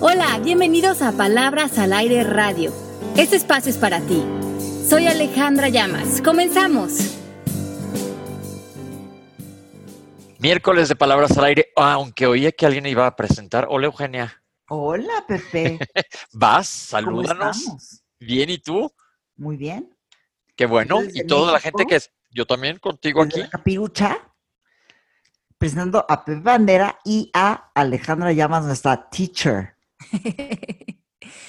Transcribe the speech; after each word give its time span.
Hola, 0.00 0.38
bienvenidos 0.38 1.02
a 1.02 1.10
Palabras 1.10 1.76
al 1.76 1.92
Aire 1.92 2.22
Radio. 2.22 2.72
Este 3.16 3.34
espacio 3.34 3.68
es 3.68 3.78
para 3.78 4.00
ti. 4.00 4.24
Soy 4.88 5.08
Alejandra 5.08 5.70
Llamas. 5.70 6.22
Comenzamos. 6.22 7.18
Miércoles 10.38 10.88
de 10.88 10.94
Palabras 10.94 11.36
al 11.36 11.46
Aire, 11.46 11.72
aunque 11.74 12.28
oía 12.28 12.52
que 12.52 12.64
alguien 12.64 12.86
iba 12.86 13.08
a 13.08 13.16
presentar. 13.16 13.66
Hola, 13.68 13.86
Eugenia. 13.86 14.40
Hola, 14.68 15.24
Pepe. 15.26 15.80
Vas, 16.32 16.68
salúdanos. 16.68 18.00
Bien, 18.20 18.50
¿y 18.50 18.58
tú? 18.58 18.92
Muy 19.34 19.56
bien. 19.56 19.92
Qué 20.54 20.66
bueno. 20.66 21.00
Y 21.12 21.26
toda 21.26 21.50
la 21.50 21.58
gente 21.58 21.86
que 21.86 21.96
es. 21.96 22.12
Yo 22.30 22.46
también 22.46 22.78
contigo 22.78 23.20
aquí. 23.20 23.42
Capirucha, 23.48 24.16
presentando 25.58 26.06
a 26.08 26.24
Pepe 26.24 26.40
Bandera 26.40 27.00
y 27.04 27.32
a 27.34 27.72
Alejandra 27.74 28.30
Llamas, 28.30 28.64
nuestra 28.64 29.10
teacher. 29.10 29.77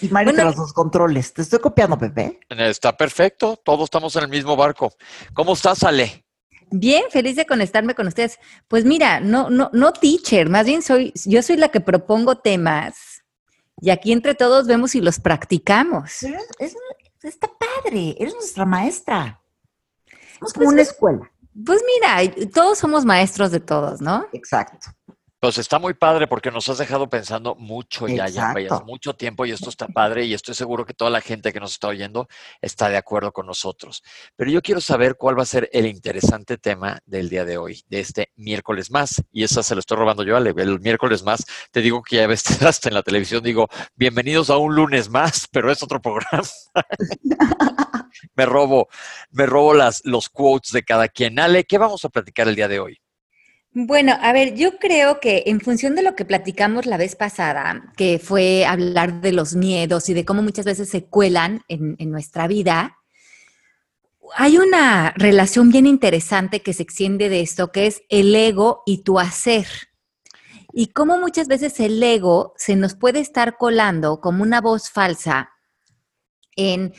Y 0.02 0.08
Mario 0.10 0.34
bueno, 0.34 0.52
los 0.52 0.74
controles. 0.74 1.34
Te 1.34 1.42
estoy 1.42 1.60
copiando, 1.60 1.98
Pepe. 1.98 2.40
Está 2.50 2.96
perfecto. 2.96 3.58
Todos 3.58 3.86
estamos 3.86 4.16
en 4.16 4.24
el 4.24 4.30
mismo 4.30 4.56
barco. 4.56 4.94
¿Cómo 5.34 5.54
estás, 5.54 5.84
Ale? 5.84 6.26
Bien, 6.72 7.04
feliz 7.10 7.36
de 7.36 7.46
conectarme 7.46 7.96
con 7.96 8.08
ustedes. 8.08 8.40
Pues 8.68 8.86
mira, 8.86 9.20
no, 9.20 9.50
no, 9.50 9.70
no 9.74 9.92
teacher, 9.92 10.50
más 10.50 10.66
bien 10.66 10.82
soy, 10.82 11.12
yo 11.26 11.42
soy 11.42 11.58
la 11.58 11.70
que 11.70 11.82
propongo 11.82 12.38
temas 12.38 13.24
y 13.82 13.90
aquí 13.90 14.12
entre 14.12 14.36
todos 14.36 14.68
vemos 14.68 14.96
y 14.96 15.02
los 15.02 15.20
practicamos. 15.20 16.24
Es, 16.60 16.76
está 17.24 17.48
padre, 17.48 18.16
eres 18.20 18.34
nuestra 18.36 18.66
maestra. 18.66 19.42
Es 20.34 20.54
como 20.54 20.66
pues 20.66 20.70
una 20.70 20.82
escuela. 20.82 21.32
Pues 21.66 21.82
mira, 21.96 22.50
todos 22.54 22.78
somos 22.78 23.04
maestros 23.04 23.52
de 23.52 23.60
todos, 23.60 24.00
¿no? 24.00 24.28
Exacto. 24.32 24.90
Pues 25.42 25.58
está 25.58 25.80
muy 25.80 25.94
padre 25.94 26.28
porque 26.28 26.52
nos 26.52 26.68
has 26.68 26.80
dejado 26.80 27.10
pensando 27.10 27.56
mucho 27.56 28.10
ya, 28.10 28.28
ya 28.28 28.52
vayas 28.52 28.84
mucho 28.84 29.16
tiempo 29.16 29.46
y 29.46 29.52
esto 29.52 29.70
está 29.70 29.88
padre 29.88 30.26
y 30.26 30.34
estoy 30.34 30.54
seguro 30.54 30.86
que 30.86 30.94
toda 30.94 31.10
la 31.10 31.22
gente 31.22 31.54
que 31.54 31.62
nos 31.62 31.72
está 31.72 31.88
oyendo 31.88 32.28
está 32.62 32.90
de 32.90 32.98
acuerdo 32.98 33.32
con 33.32 33.46
nosotros. 33.46 34.04
Pero 34.36 34.52
yo 34.52 34.62
quiero 34.62 34.82
saber 34.82 35.16
cuál 35.16 35.40
va 35.40 35.44
a 35.44 35.46
ser 35.46 35.70
el 35.72 35.86
interesante 35.86 36.58
tema 36.58 37.00
del 37.06 37.30
día 37.30 37.46
de 37.46 37.58
hoy, 37.58 37.86
de 37.88 38.02
este 38.02 38.34
miércoles 38.36 38.92
más. 38.92 39.24
Y 39.32 39.44
esa 39.44 39.64
se 39.64 39.76
lo 39.76 39.80
estoy 39.80 39.96
robando 39.96 40.24
yo, 40.24 40.36
Ale. 40.36 40.54
El 40.58 40.82
miércoles 40.82 41.24
más, 41.24 41.46
te 41.72 41.80
digo 41.80 42.02
que 42.04 42.18
ya 42.18 42.28
ves 42.28 42.44
hasta 42.62 42.90
en 42.90 42.96
la 42.96 43.04
televisión, 43.04 43.42
digo, 43.42 43.70
bienvenidos 43.96 44.50
a 44.50 44.58
un 44.58 44.76
lunes 44.76 45.08
más, 45.08 45.48
pero 45.50 45.72
es 45.72 45.82
otro 45.82 46.02
programa. 46.02 46.44
me 48.36 48.46
robo, 48.46 48.90
me 49.32 49.46
robo 49.46 49.74
las, 49.74 50.02
los 50.04 50.28
quotes 50.28 50.74
de 50.74 50.84
cada 50.84 51.08
quien. 51.08 51.40
Ale, 51.40 51.64
¿qué 51.64 51.78
vamos 51.78 52.04
a 52.04 52.10
platicar 52.10 52.50
el 52.50 52.58
día 52.58 52.68
de 52.68 52.82
hoy? 52.82 53.02
Bueno, 53.72 54.18
a 54.20 54.34
ver, 54.34 54.56
yo 54.56 54.80
creo 54.80 55.20
que 55.20 55.44
en 55.46 55.62
función 55.62 55.96
de 55.96 56.02
lo 56.02 56.16
que 56.16 56.26
platicamos 56.26 56.88
la 56.88 56.98
vez 56.98 57.16
pasada, 57.16 57.94
que 57.96 58.18
fue 58.18 58.66
hablar 58.66 59.22
de 59.22 59.32
los 59.32 59.56
miedos 59.56 60.10
y 60.10 60.16
de 60.16 60.26
cómo 60.26 60.42
muchas 60.42 60.66
veces 60.66 60.90
se 60.90 61.06
cuelan 61.06 61.62
en, 61.68 61.96
nuestra 62.10 62.48
vida, 62.48 62.98
hay 64.36 64.58
una 64.58 65.14
relación 65.16 65.70
bien 65.70 65.86
interesante 65.86 66.62
que 66.62 66.74
se 66.74 66.82
extiende 66.82 67.30
de 67.30 67.42
esto, 67.42 67.72
que 67.72 67.86
es 67.86 68.02
el 68.10 68.34
ego 68.34 68.82
y 68.88 69.04
tu 69.04 69.20
hacer. 69.20 69.68
Y 70.74 70.88
cómo 70.88 71.20
muchas 71.20 71.48
veces 71.48 71.80
el 71.80 72.02
ego 72.02 72.54
se 72.58 72.76
nos 72.76 72.96
puede 72.96 73.20
estar 73.20 73.58
colando 73.58 74.20
como 74.20 74.42
una 74.42 74.62
voz 74.62 74.90
falsa 74.90 75.52
en, 76.56 76.94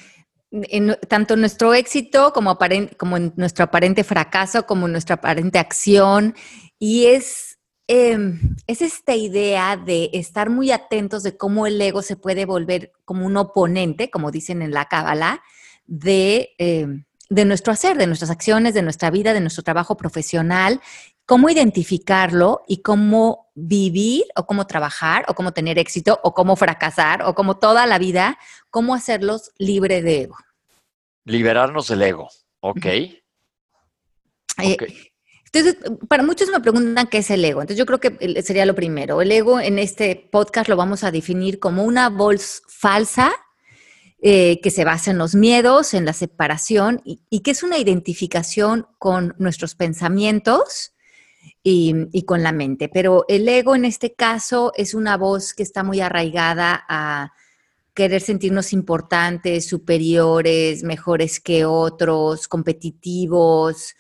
tanto 1.09 1.37
nuestro 1.37 1.75
éxito 1.75 2.33
como, 2.33 2.59
como 2.97 3.17
en 3.17 3.33
nuestro 3.37 3.65
aparente 3.65 4.05
fracaso, 4.05 4.67
como 4.67 4.87
en 4.87 4.93
nuestra 4.93 5.17
aparente 5.17 5.59
acción, 5.59 6.35
y 6.79 7.07
es, 7.07 7.59
em, 7.87 8.57
es 8.67 8.83
esta 8.83 9.15
idea 9.15 9.77
de 9.77 10.11
estar 10.13 10.51
muy 10.51 10.73
atentos 10.73 11.23
de 11.23 11.37
cómo 11.37 11.67
el 11.67 11.81
ego 11.81 12.03
se 12.03 12.17
puede 12.17 12.47
volver 12.47 12.93
como 13.05 13.27
un 13.27 13.37
oponente, 13.37 14.11
como 14.11 14.31
dicen 14.31 14.63
en 14.63 14.73
la 14.73 14.87
cábala, 14.87 15.43
de, 15.87 16.51
em, 16.59 17.05
de 17.29 17.45
nuestro 17.45 17.73
hacer, 17.73 17.97
de 17.97 18.09
nuestras 18.09 18.31
acciones, 18.31 18.75
de 18.75 18.83
nuestra 18.83 19.11
vida, 19.11 19.33
de 19.33 19.41
nuestro 19.41 19.63
trabajo 19.63 19.97
profesional, 19.97 20.81
cómo 21.31 21.49
identificarlo 21.49 22.65
y 22.67 22.83
cómo 22.83 23.53
vivir 23.55 24.25
o 24.35 24.47
cómo 24.47 24.67
trabajar 24.67 25.25
o 25.29 25.35
cómo 25.35 25.53
tener 25.53 25.79
éxito 25.79 26.19
o 26.25 26.35
cómo 26.35 26.57
fracasar 26.57 27.23
o 27.23 27.37
como 27.37 27.57
toda 27.57 27.87
la 27.87 28.01
vida, 28.01 28.37
cómo 28.69 28.97
hacerlos 28.97 29.53
libre 29.57 30.03
de 30.03 30.23
ego. 30.23 30.35
Liberarnos 31.25 31.87
del 31.87 32.03
ego, 32.03 32.29
ok. 32.59 32.85
Eh, 32.85 33.15
okay. 34.75 35.13
Entonces, 35.45 35.77
para 36.09 36.25
muchos 36.25 36.49
me 36.49 36.59
preguntan 36.59 37.07
qué 37.07 37.19
es 37.19 37.31
el 37.31 37.45
ego. 37.45 37.61
Entonces, 37.61 37.79
yo 37.79 37.87
creo 37.87 38.01
que 38.01 38.43
sería 38.43 38.67
lo 38.67 38.75
primero. 38.75 39.23
El 39.23 39.31
ego 39.31 39.61
en 39.61 39.79
este 39.79 40.17
podcast 40.33 40.69
lo 40.69 40.75
vamos 40.75 41.05
a 41.05 41.13
definir 41.13 41.61
como 41.61 41.85
una 41.85 42.09
voz 42.09 42.63
falsa 42.67 43.31
eh, 44.21 44.61
que 44.65 44.73
se 44.73 44.85
basa 44.85 45.13
en 45.13 45.19
los 45.19 45.37
miedos, 45.37 45.95
en 45.95 46.07
la 46.07 46.13
separación 46.13 47.01
y, 47.05 47.41
que 47.43 47.53
es 47.53 47.63
una 47.63 47.79
identificación 47.79 48.89
con 48.99 49.37
nuestros 49.39 49.77
pensamientos 49.77 50.95
y, 51.63 52.23
con 52.25 52.43
la 52.43 52.53
mente. 52.53 52.89
Pero 52.89 53.25
el 53.29 53.49
ego 53.49 53.75
en 53.75 53.85
este 53.85 54.15
caso 54.15 54.73
es 54.77 54.95
una 54.95 55.17
voz 55.17 55.55
que 55.55 55.63
está 55.63 55.83
muy 55.83 56.01
arraigada 56.01 56.85
a 56.89 57.33
querer 57.95 58.23
sentirnos 58.23 58.73
importantes, 58.73 59.67
superiores, 59.67 60.83
mejores 60.83 61.41
que 61.41 61.65
otros, 61.65 62.49
competitivos. 62.49 63.95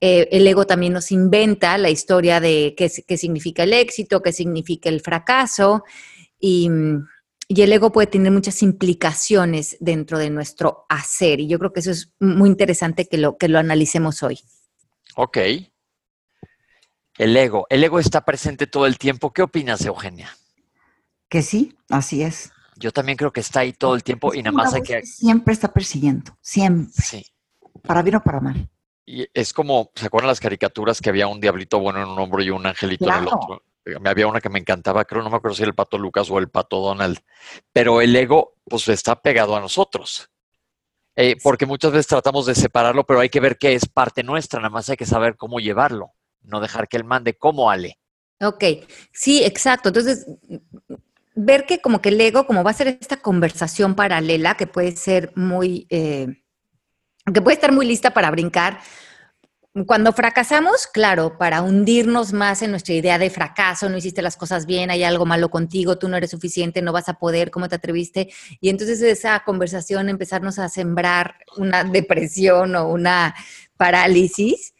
Eh, 0.00 0.28
el 0.30 0.46
ego 0.46 0.66
también 0.66 0.92
nos 0.92 1.10
inventa 1.10 1.78
la 1.78 1.88
historia 1.88 2.38
de 2.40 2.74
qué, 2.76 2.88
significa 3.16 3.62
el 3.62 3.72
éxito, 3.72 4.20
qué 4.20 4.32
significa 4.32 4.90
el 4.90 5.00
fracaso, 5.00 5.84
y, 6.38 6.68
y, 7.48 7.62
el 7.62 7.72
ego 7.72 7.92
puede 7.92 8.08
tener 8.08 8.30
muchas 8.30 8.62
implicaciones 8.62 9.78
dentro 9.80 10.18
de 10.18 10.28
nuestro 10.28 10.84
hacer, 10.90 11.40
y 11.40 11.48
yo 11.48 11.58
creo 11.58 11.72
que 11.72 11.80
eso 11.80 11.92
es 11.92 12.12
muy 12.20 12.50
interesante 12.50 13.06
que 13.06 13.16
lo, 13.16 13.38
que 13.38 13.48
lo 13.48 13.58
analicemos 13.58 14.22
hoy. 14.22 14.38
Ok. 15.16 15.38
El 17.18 17.36
ego, 17.36 17.66
el 17.70 17.82
ego 17.82 17.98
está 17.98 18.24
presente 18.24 18.66
todo 18.66 18.86
el 18.86 18.98
tiempo. 18.98 19.32
¿Qué 19.32 19.42
opinas, 19.42 19.84
Eugenia? 19.84 20.36
Que 21.28 21.42
sí, 21.42 21.76
así 21.88 22.22
es. 22.22 22.52
Yo 22.76 22.92
también 22.92 23.16
creo 23.16 23.32
que 23.32 23.40
está 23.40 23.60
ahí 23.60 23.72
todo 23.72 23.94
el 23.94 24.02
tiempo 24.02 24.34
y 24.34 24.42
nada 24.42 24.56
más 24.56 24.74
hay 24.74 24.82
que... 24.82 25.02
Siempre 25.04 25.54
está 25.54 25.72
persiguiendo, 25.72 26.36
siempre. 26.42 26.92
Sí. 26.92 27.26
Para 27.82 28.02
bien 28.02 28.16
o 28.16 28.22
para 28.22 28.40
mal. 28.40 28.68
Y 29.06 29.26
es 29.32 29.52
como, 29.52 29.90
¿se 29.94 30.06
acuerdan 30.06 30.28
las 30.28 30.40
caricaturas 30.40 31.00
que 31.00 31.08
había 31.08 31.26
un 31.26 31.40
diablito 31.40 31.78
bueno 31.78 32.02
en 32.02 32.08
un 32.08 32.18
hombro 32.18 32.42
y 32.42 32.50
un 32.50 32.66
angelito 32.66 33.08
en 33.08 33.14
el 33.14 33.28
otro? 33.28 33.62
Me 34.00 34.10
había 34.10 34.26
una 34.26 34.40
que 34.40 34.48
me 34.48 34.58
encantaba, 34.58 35.04
creo, 35.04 35.22
no 35.22 35.30
me 35.30 35.36
acuerdo 35.36 35.54
si 35.54 35.62
era 35.62 35.70
el 35.70 35.76
pato 35.76 35.96
Lucas 35.96 36.28
o 36.28 36.38
el 36.38 36.50
pato 36.50 36.80
Donald. 36.80 37.18
Pero 37.72 38.00
el 38.00 38.14
ego, 38.14 38.54
pues 38.64 38.88
está 38.88 39.22
pegado 39.22 39.56
a 39.56 39.60
nosotros. 39.60 40.28
Eh, 41.14 41.36
porque 41.42 41.64
muchas 41.64 41.92
veces 41.92 42.08
tratamos 42.08 42.44
de 42.44 42.54
separarlo, 42.54 43.06
pero 43.06 43.20
hay 43.20 43.30
que 43.30 43.40
ver 43.40 43.56
que 43.56 43.74
es 43.74 43.88
parte 43.88 44.22
nuestra, 44.22 44.60
nada 44.60 44.70
más 44.70 44.90
hay 44.90 44.96
que 44.96 45.06
saber 45.06 45.36
cómo 45.36 45.60
llevarlo, 45.60 46.12
no 46.46 46.60
dejar 46.60 46.88
que 46.88 46.96
él 46.96 47.04
mande 47.04 47.34
como 47.34 47.70
Ale. 47.70 47.98
Ok, 48.40 48.64
sí, 49.12 49.42
exacto. 49.44 49.88
Entonces, 49.90 50.26
ver 51.34 51.66
que 51.66 51.80
como 51.80 52.00
que 52.00 52.08
el 52.10 52.20
ego, 52.20 52.46
como 52.46 52.64
va 52.64 52.70
a 52.70 52.74
ser 52.74 52.88
esta 52.88 53.18
conversación 53.18 53.94
paralela, 53.94 54.56
que 54.56 54.66
puede 54.66 54.92
ser 54.92 55.32
muy... 55.36 55.86
Eh, 55.90 56.42
que 57.32 57.42
puede 57.42 57.56
estar 57.56 57.72
muy 57.72 57.86
lista 57.86 58.12
para 58.12 58.30
brincar. 58.30 58.78
Cuando 59.84 60.12
fracasamos, 60.12 60.86
claro, 60.86 61.36
para 61.36 61.60
hundirnos 61.60 62.32
más 62.32 62.62
en 62.62 62.70
nuestra 62.70 62.94
idea 62.94 63.18
de 63.18 63.28
fracaso, 63.28 63.90
no 63.90 63.98
hiciste 63.98 64.22
las 64.22 64.36
cosas 64.36 64.64
bien, 64.64 64.90
hay 64.90 65.02
algo 65.04 65.26
malo 65.26 65.50
contigo, 65.50 65.98
tú 65.98 66.08
no 66.08 66.16
eres 66.16 66.30
suficiente, 66.30 66.80
no 66.80 66.92
vas 66.92 67.10
a 67.10 67.18
poder, 67.18 67.50
¿cómo 67.50 67.68
te 67.68 67.74
atreviste? 67.74 68.32
Y 68.60 68.70
entonces 68.70 69.02
esa 69.02 69.42
conversación 69.44 70.08
empezarnos 70.08 70.58
a 70.58 70.70
sembrar 70.70 71.34
una 71.58 71.84
depresión 71.84 72.74
o 72.74 72.88
una 72.88 73.34
parálisis. 73.76 74.72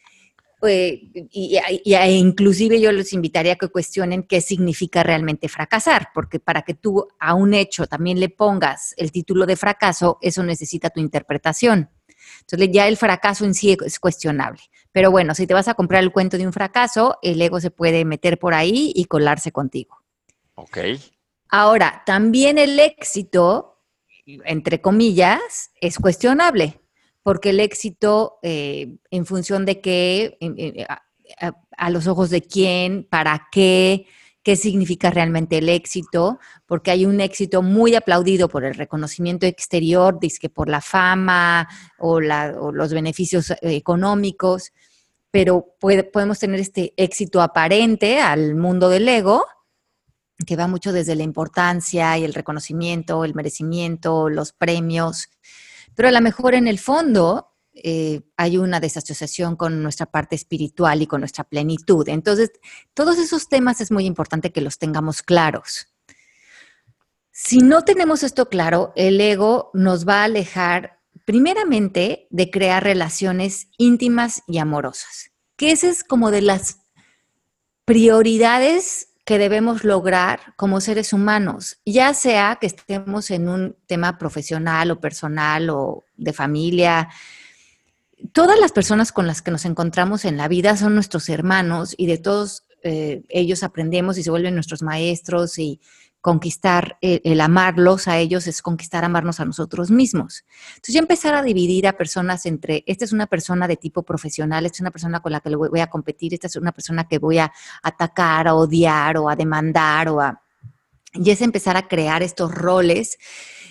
Eh, 0.62 1.10
y, 1.30 1.56
e 1.58 2.12
inclusive 2.12 2.80
yo 2.80 2.90
los 2.90 3.12
invitaría 3.12 3.52
a 3.52 3.56
que 3.56 3.68
cuestionen 3.68 4.22
qué 4.22 4.40
significa 4.40 5.02
realmente 5.02 5.48
fracasar, 5.48 6.08
porque 6.14 6.40
para 6.40 6.62
que 6.62 6.74
tú 6.74 7.06
a 7.18 7.34
un 7.34 7.54
hecho 7.54 7.86
también 7.86 8.20
le 8.20 8.30
pongas 8.30 8.94
el 8.96 9.12
título 9.12 9.46
de 9.46 9.56
fracaso, 9.56 10.18
eso 10.22 10.42
necesita 10.42 10.90
tu 10.90 11.00
interpretación. 11.00 11.90
Entonces 12.40 12.70
ya 12.72 12.88
el 12.88 12.96
fracaso 12.96 13.44
en 13.44 13.54
sí 13.54 13.76
es 13.84 14.00
cuestionable. 14.00 14.60
Pero 14.92 15.10
bueno, 15.10 15.34
si 15.34 15.46
te 15.46 15.54
vas 15.54 15.68
a 15.68 15.74
comprar 15.74 16.02
el 16.02 16.10
cuento 16.10 16.38
de 16.38 16.46
un 16.46 16.52
fracaso, 16.52 17.18
el 17.22 17.40
ego 17.42 17.60
se 17.60 17.70
puede 17.70 18.04
meter 18.04 18.38
por 18.38 18.54
ahí 18.54 18.92
y 18.94 19.04
colarse 19.04 19.52
contigo. 19.52 19.98
Ok. 20.54 20.78
Ahora, 21.50 22.02
también 22.06 22.58
el 22.58 22.78
éxito, 22.78 23.82
entre 24.24 24.80
comillas, 24.80 25.70
es 25.80 25.98
cuestionable, 25.98 26.80
porque 27.26 27.50
el 27.50 27.58
éxito, 27.58 28.38
eh, 28.42 28.98
en 29.10 29.26
función 29.26 29.64
de 29.64 29.80
qué, 29.80 30.38
a, 31.76 31.90
los 31.90 32.06
ojos 32.06 32.30
de 32.30 32.40
quién, 32.40 33.02
para 33.02 33.48
qué, 33.50 34.06
qué 34.44 34.54
significa 34.54 35.10
realmente 35.10 35.58
el 35.58 35.68
éxito, 35.68 36.38
porque 36.66 36.92
hay 36.92 37.04
un 37.04 37.20
éxito 37.20 37.62
muy 37.62 37.96
aplaudido 37.96 38.48
por 38.48 38.62
el 38.62 38.76
reconocimiento 38.76 39.44
exterior, 39.44 40.20
que 40.20 40.48
por 40.48 40.68
la 40.68 40.80
fama 40.80 41.68
o, 41.98 42.20
los 42.20 42.92
beneficios 42.92 43.50
eh, 43.50 43.58
económicos, 43.62 44.72
pero 45.32 45.74
podemos 45.80 46.38
tener 46.38 46.60
este 46.60 46.94
éxito 46.96 47.42
aparente 47.42 48.20
al 48.20 48.54
mundo 48.54 48.88
del 48.88 49.08
ego 49.08 49.44
que 50.46 50.54
va 50.54 50.68
mucho 50.68 50.92
desde 50.92 51.16
la 51.16 51.24
importancia 51.24 52.16
y 52.18 52.24
el 52.24 52.34
reconocimiento, 52.34 53.24
el 53.24 53.34
merecimiento, 53.34 54.28
los 54.28 54.52
premios, 54.52 55.28
pero 55.96 56.08
a 56.08 56.12
lo 56.12 56.20
mejor 56.20 56.54
en 56.54 56.68
el 56.68 56.78
fondo 56.78 57.56
eh, 57.72 58.22
hay 58.36 58.58
una 58.58 58.80
desasociación 58.80 59.56
con 59.56 59.82
nuestra 59.82 60.06
parte 60.06 60.36
espiritual 60.36 61.02
y 61.02 61.06
con 61.06 61.20
nuestra 61.20 61.44
plenitud. 61.44 62.08
Entonces, 62.08 62.52
todos 62.94 63.18
esos 63.18 63.48
temas 63.48 63.80
es 63.80 63.90
muy 63.90 64.06
importante 64.06 64.52
que 64.52 64.60
los 64.60 64.78
tengamos 64.78 65.22
claros. 65.22 65.88
Si 67.32 67.58
no 67.58 67.82
tenemos 67.82 68.22
esto 68.22 68.48
claro, 68.48 68.92
el 68.96 69.20
ego 69.20 69.70
nos 69.74 70.08
va 70.08 70.20
a 70.20 70.24
alejar 70.24 71.00
primeramente 71.26 72.28
de 72.30 72.50
crear 72.50 72.82
relaciones 72.82 73.68
íntimas 73.76 74.42
y 74.46 74.58
amorosas, 74.58 75.32
que 75.56 75.72
esa 75.72 75.88
es 75.88 76.04
como 76.04 76.30
de 76.30 76.40
las 76.40 76.78
prioridades 77.84 79.08
que 79.26 79.38
debemos 79.38 79.82
lograr 79.82 80.54
como 80.54 80.80
seres 80.80 81.12
humanos, 81.12 81.78
ya 81.84 82.14
sea 82.14 82.58
que 82.60 82.68
estemos 82.68 83.32
en 83.32 83.48
un 83.48 83.76
tema 83.86 84.18
profesional 84.18 84.92
o 84.92 85.00
personal 85.00 85.68
o 85.68 86.04
de 86.16 86.32
familia. 86.32 87.08
Todas 88.32 88.58
las 88.60 88.70
personas 88.70 89.10
con 89.10 89.26
las 89.26 89.42
que 89.42 89.50
nos 89.50 89.64
encontramos 89.64 90.24
en 90.24 90.36
la 90.36 90.46
vida 90.46 90.76
son 90.76 90.94
nuestros 90.94 91.28
hermanos 91.28 91.92
y 91.98 92.06
de 92.06 92.18
todos 92.18 92.62
eh, 92.84 93.24
ellos 93.28 93.64
aprendemos 93.64 94.16
y 94.16 94.22
se 94.22 94.30
vuelven 94.30 94.54
nuestros 94.54 94.82
maestros 94.82 95.58
y 95.58 95.80
conquistar, 96.26 96.98
eh, 97.02 97.20
el, 97.22 97.40
amarlos 97.40 98.08
a 98.08 98.18
ellos 98.18 98.48
es 98.48 98.60
conquistar 98.60 99.04
amarnos 99.04 99.38
a 99.38 99.44
nosotros 99.44 99.92
mismos. 99.92 100.44
Entonces 100.70 100.94
ya 100.94 100.98
empezar 100.98 101.36
a 101.36 101.42
dividir 101.44 101.86
a 101.86 101.92
personas 101.92 102.46
entre, 102.46 102.82
esta 102.88 103.04
es 103.04 103.12
una 103.12 103.28
persona 103.28 103.68
de 103.68 103.76
tipo 103.76 104.02
profesional, 104.02 104.66
esta 104.66 104.78
es 104.78 104.80
una 104.80 104.90
persona 104.90 105.20
con 105.20 105.30
la 105.30 105.38
que 105.38 105.54
voy 105.54 105.78
a 105.78 105.86
competir, 105.86 106.34
esta 106.34 106.48
es 106.48 106.56
una 106.56 106.72
persona 106.72 107.06
que 107.06 107.20
voy 107.20 107.38
a 107.38 107.52
atacar, 107.80 108.48
a 108.48 108.56
odiar 108.56 109.18
o 109.18 109.28
a 109.30 109.36
demandar 109.36 110.08
o 110.08 110.20
a... 110.20 110.42
Y 111.14 111.30
es 111.30 111.40
empezar 111.42 111.76
a 111.76 111.86
crear 111.86 112.24
estos 112.24 112.52
roles 112.52 113.18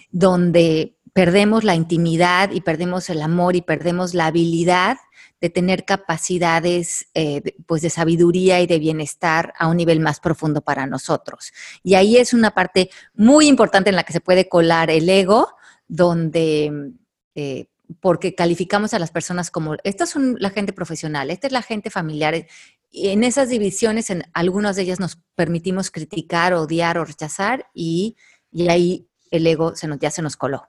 donde 0.10 0.96
perdemos 1.16 1.64
la 1.64 1.76
intimidad 1.76 2.52
y 2.52 2.60
perdemos 2.60 3.10
el 3.10 3.22
amor 3.22 3.56
y 3.56 3.62
perdemos 3.62 4.14
la 4.14 4.26
habilidad 4.26 4.98
de 5.40 5.50
tener 5.50 5.86
capacidades 5.86 7.08
eh, 7.14 7.42
pues 7.66 7.82
de 7.82 7.90
sabiduría 7.90 8.60
y 8.60 8.68
de 8.68 8.80
bienestar 8.80 9.54
a 9.58 9.70
un 9.70 9.78
nivel 9.78 10.02
más 10.02 10.20
profundo 10.20 10.60
para 10.60 10.88
nosotros. 10.88 11.54
Y 11.84 11.94
ahí 11.94 12.18
es 12.18 12.34
una 12.34 12.52
parte 12.52 12.90
muy 13.14 13.48
importante 13.48 13.90
en 13.90 13.96
la 13.96 14.04
que 14.04 14.12
se 14.12 14.20
puede 14.20 14.50
colar 14.50 14.92
el 14.92 15.08
ego, 15.10 15.48
donde... 15.88 16.92
Eh, 17.34 17.68
porque 18.02 18.34
calificamos 18.34 18.96
a 18.96 19.00
las 19.00 19.12
personas 19.12 19.52
como, 19.52 19.76
esta 19.84 20.06
es 20.06 20.16
la 20.16 20.50
gente 20.50 20.74
profesional, 20.74 21.30
esta 21.30 21.46
es 21.46 21.54
la 21.54 21.62
gente 21.62 21.92
familiar, 21.92 22.48
y 22.90 23.10
en 23.10 23.24
esas 23.24 23.48
divisiones, 23.50 24.10
en 24.10 24.24
algunas 24.34 24.76
de 24.76 24.82
ellas 24.82 25.00
nos 25.00 25.18
permitimos 25.36 25.92
criticar, 25.92 26.56
odiar 26.56 26.98
o 26.98 27.06
rechazar, 27.06 27.68
y, 27.76 28.18
y 28.52 28.70
ahí 28.70 29.08
el 29.30 29.46
ego 29.46 29.76
se 29.76 29.88
nos, 29.88 30.00
ya 30.00 30.10
se 30.10 30.24
nos 30.24 30.36
coló. 30.36 30.68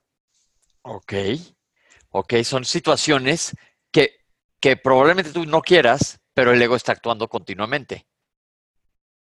Ok, 0.89 1.13
ok, 2.11 2.35
son 2.43 2.65
situaciones 2.65 3.57
que 3.91 4.27
que 4.61 4.77
probablemente 4.77 5.33
tú 5.33 5.45
no 5.45 5.63
quieras, 5.63 6.21
pero 6.35 6.53
el 6.53 6.61
ego 6.61 6.77
está 6.77 6.93
actuando 6.93 7.29
continuamente. 7.29 8.07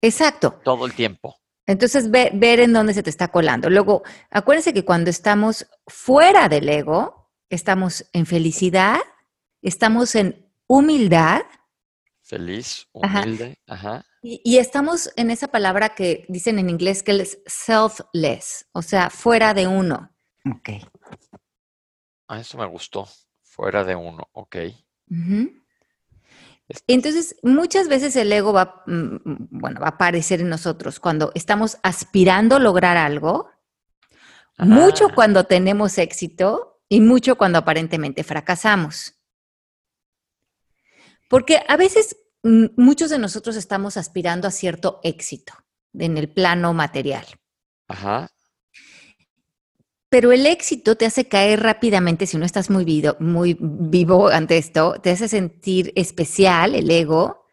Exacto. 0.00 0.60
Todo 0.64 0.86
el 0.86 0.94
tiempo. 0.94 1.36
Entonces, 1.66 2.10
ver 2.10 2.60
en 2.60 2.72
dónde 2.72 2.94
se 2.94 3.02
te 3.02 3.10
está 3.10 3.28
colando. 3.28 3.68
Luego, 3.70 4.02
acuérdense 4.30 4.72
que 4.72 4.84
cuando 4.84 5.10
estamos 5.10 5.66
fuera 5.86 6.48
del 6.48 6.68
ego, 6.68 7.30
estamos 7.50 8.08
en 8.12 8.26
felicidad, 8.26 8.98
estamos 9.62 10.14
en 10.14 10.48
humildad. 10.68 11.42
Feliz, 12.22 12.88
humilde, 12.92 13.58
ajá. 13.66 14.04
Y, 14.22 14.58
estamos 14.58 15.12
en 15.14 15.30
esa 15.30 15.46
palabra 15.46 15.94
que 15.94 16.24
dicen 16.28 16.58
en 16.58 16.68
inglés 16.68 17.04
que 17.04 17.12
es 17.12 17.38
selfless, 17.46 18.66
o 18.72 18.82
sea, 18.82 19.10
fuera 19.10 19.54
de 19.54 19.68
uno. 19.68 20.10
Ok. 20.44 20.70
Ah, 22.28 22.40
eso 22.40 22.58
me 22.58 22.66
gustó. 22.66 23.08
Fuera 23.42 23.84
de 23.84 23.94
uno, 23.94 24.28
ok. 24.32 24.56
Entonces, 26.86 27.36
muchas 27.42 27.88
veces 27.88 28.16
el 28.16 28.32
ego 28.32 28.52
va, 28.52 28.82
mm, 28.86 29.16
bueno, 29.50 29.80
va 29.80 29.86
a 29.86 29.90
aparecer 29.90 30.40
en 30.40 30.48
nosotros 30.48 30.98
cuando 30.98 31.30
estamos 31.34 31.78
aspirando 31.82 32.56
a 32.56 32.60
lograr 32.60 32.96
algo, 32.96 33.50
mucho 34.58 35.10
cuando 35.14 35.44
tenemos 35.44 35.98
éxito 35.98 36.80
y 36.88 37.00
mucho 37.00 37.36
cuando 37.36 37.58
aparentemente 37.58 38.24
fracasamos. 38.24 39.14
Porque 41.28 41.62
a 41.68 41.76
veces 41.76 42.16
mm, 42.42 42.66
muchos 42.76 43.10
de 43.10 43.18
nosotros 43.18 43.56
estamos 43.56 43.96
aspirando 43.96 44.48
a 44.48 44.50
cierto 44.50 45.00
éxito 45.02 45.52
en 45.94 46.16
el 46.18 46.32
plano 46.32 46.72
material. 46.72 47.26
Ajá. 47.88 48.30
Pero 50.16 50.32
el 50.32 50.46
éxito 50.46 50.96
te 50.96 51.04
hace 51.04 51.28
caer 51.28 51.60
rápidamente 51.60 52.26
si 52.26 52.38
no 52.38 52.46
estás 52.46 52.70
muy 52.70 52.86
vivo, 52.86 53.14
muy 53.20 53.54
vivo 53.60 54.28
ante 54.28 54.56
esto, 54.56 54.98
te 55.02 55.10
hace 55.10 55.28
sentir 55.28 55.92
especial, 55.94 56.74
el 56.74 56.90
ego, 56.90 57.44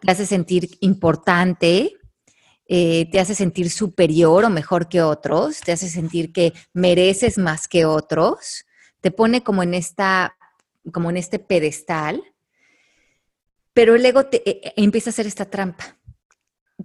te 0.00 0.10
hace 0.10 0.26
sentir 0.26 0.68
importante, 0.80 1.92
eh, 2.66 3.08
te 3.12 3.20
hace 3.20 3.36
sentir 3.36 3.70
superior 3.70 4.44
o 4.44 4.50
mejor 4.50 4.88
que 4.88 5.00
otros, 5.00 5.60
te 5.60 5.70
hace 5.70 5.88
sentir 5.88 6.32
que 6.32 6.54
mereces 6.72 7.38
más 7.38 7.68
que 7.68 7.84
otros, 7.84 8.66
te 9.00 9.12
pone 9.12 9.44
como 9.44 9.62
en 9.62 9.74
esta, 9.74 10.36
como 10.92 11.10
en 11.10 11.18
este 11.18 11.38
pedestal, 11.38 12.20
pero 13.72 13.94
el 13.94 14.04
ego 14.04 14.26
te, 14.26 14.42
eh, 14.44 14.72
empieza 14.74 15.10
a 15.10 15.12
hacer 15.12 15.28
esta 15.28 15.44
trampa. 15.44 15.96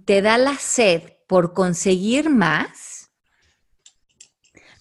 Te 0.04 0.22
da 0.22 0.38
la 0.38 0.54
sed 0.54 1.02
por 1.26 1.54
conseguir 1.54 2.30
más 2.30 2.93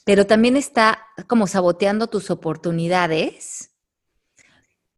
pero 0.03 0.25
también 0.27 0.57
está 0.57 1.07
como 1.27 1.47
saboteando 1.47 2.07
tus 2.07 2.29
oportunidades 2.29 3.73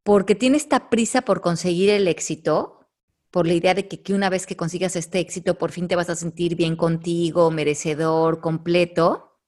porque 0.06 0.36
tiene 0.36 0.58
esta 0.58 0.92
prisa 0.92 1.24
por 1.24 1.42
conseguir 1.42 1.90
el 1.90 2.08
éxito, 2.08 2.88
por 3.32 3.48
la 3.48 3.54
idea 3.54 3.74
de 3.74 3.88
que, 3.88 4.14
una 4.14 4.30
vez 4.30 4.46
que 4.46 4.56
consigas 4.56 4.96
este 4.96 5.20
éxito, 5.20 5.58
por 5.58 5.72
fin 5.72 5.88
te 5.88 5.96
vas 5.96 6.12
a 6.12 6.16
sentir 6.16 6.56
bien 6.56 6.76
contigo, 6.76 7.50
merecedor, 7.50 8.40
completo. 8.40 9.40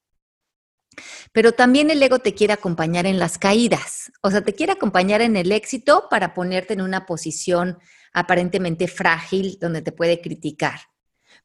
Pero 1.31 1.51
también 1.51 1.91
el 1.91 2.01
ego 2.01 2.17
te 2.17 2.33
quiere 2.33 2.53
acompañar 2.53 3.05
en 3.05 3.19
las 3.19 3.37
caídas, 3.37 4.11
o 4.23 4.31
sea, 4.31 4.41
te 4.41 4.53
quiere 4.53 4.71
acompañar 4.71 5.21
en 5.21 5.37
el 5.37 5.51
éxito 5.51 6.07
para 6.09 6.33
ponerte 6.33 6.73
en 6.73 6.81
una 6.81 7.05
posición 7.05 7.77
aparentemente 8.11 8.87
frágil 8.87 9.59
donde 9.61 9.83
te 9.83 9.91
puede 9.91 10.21
criticar. 10.21 10.79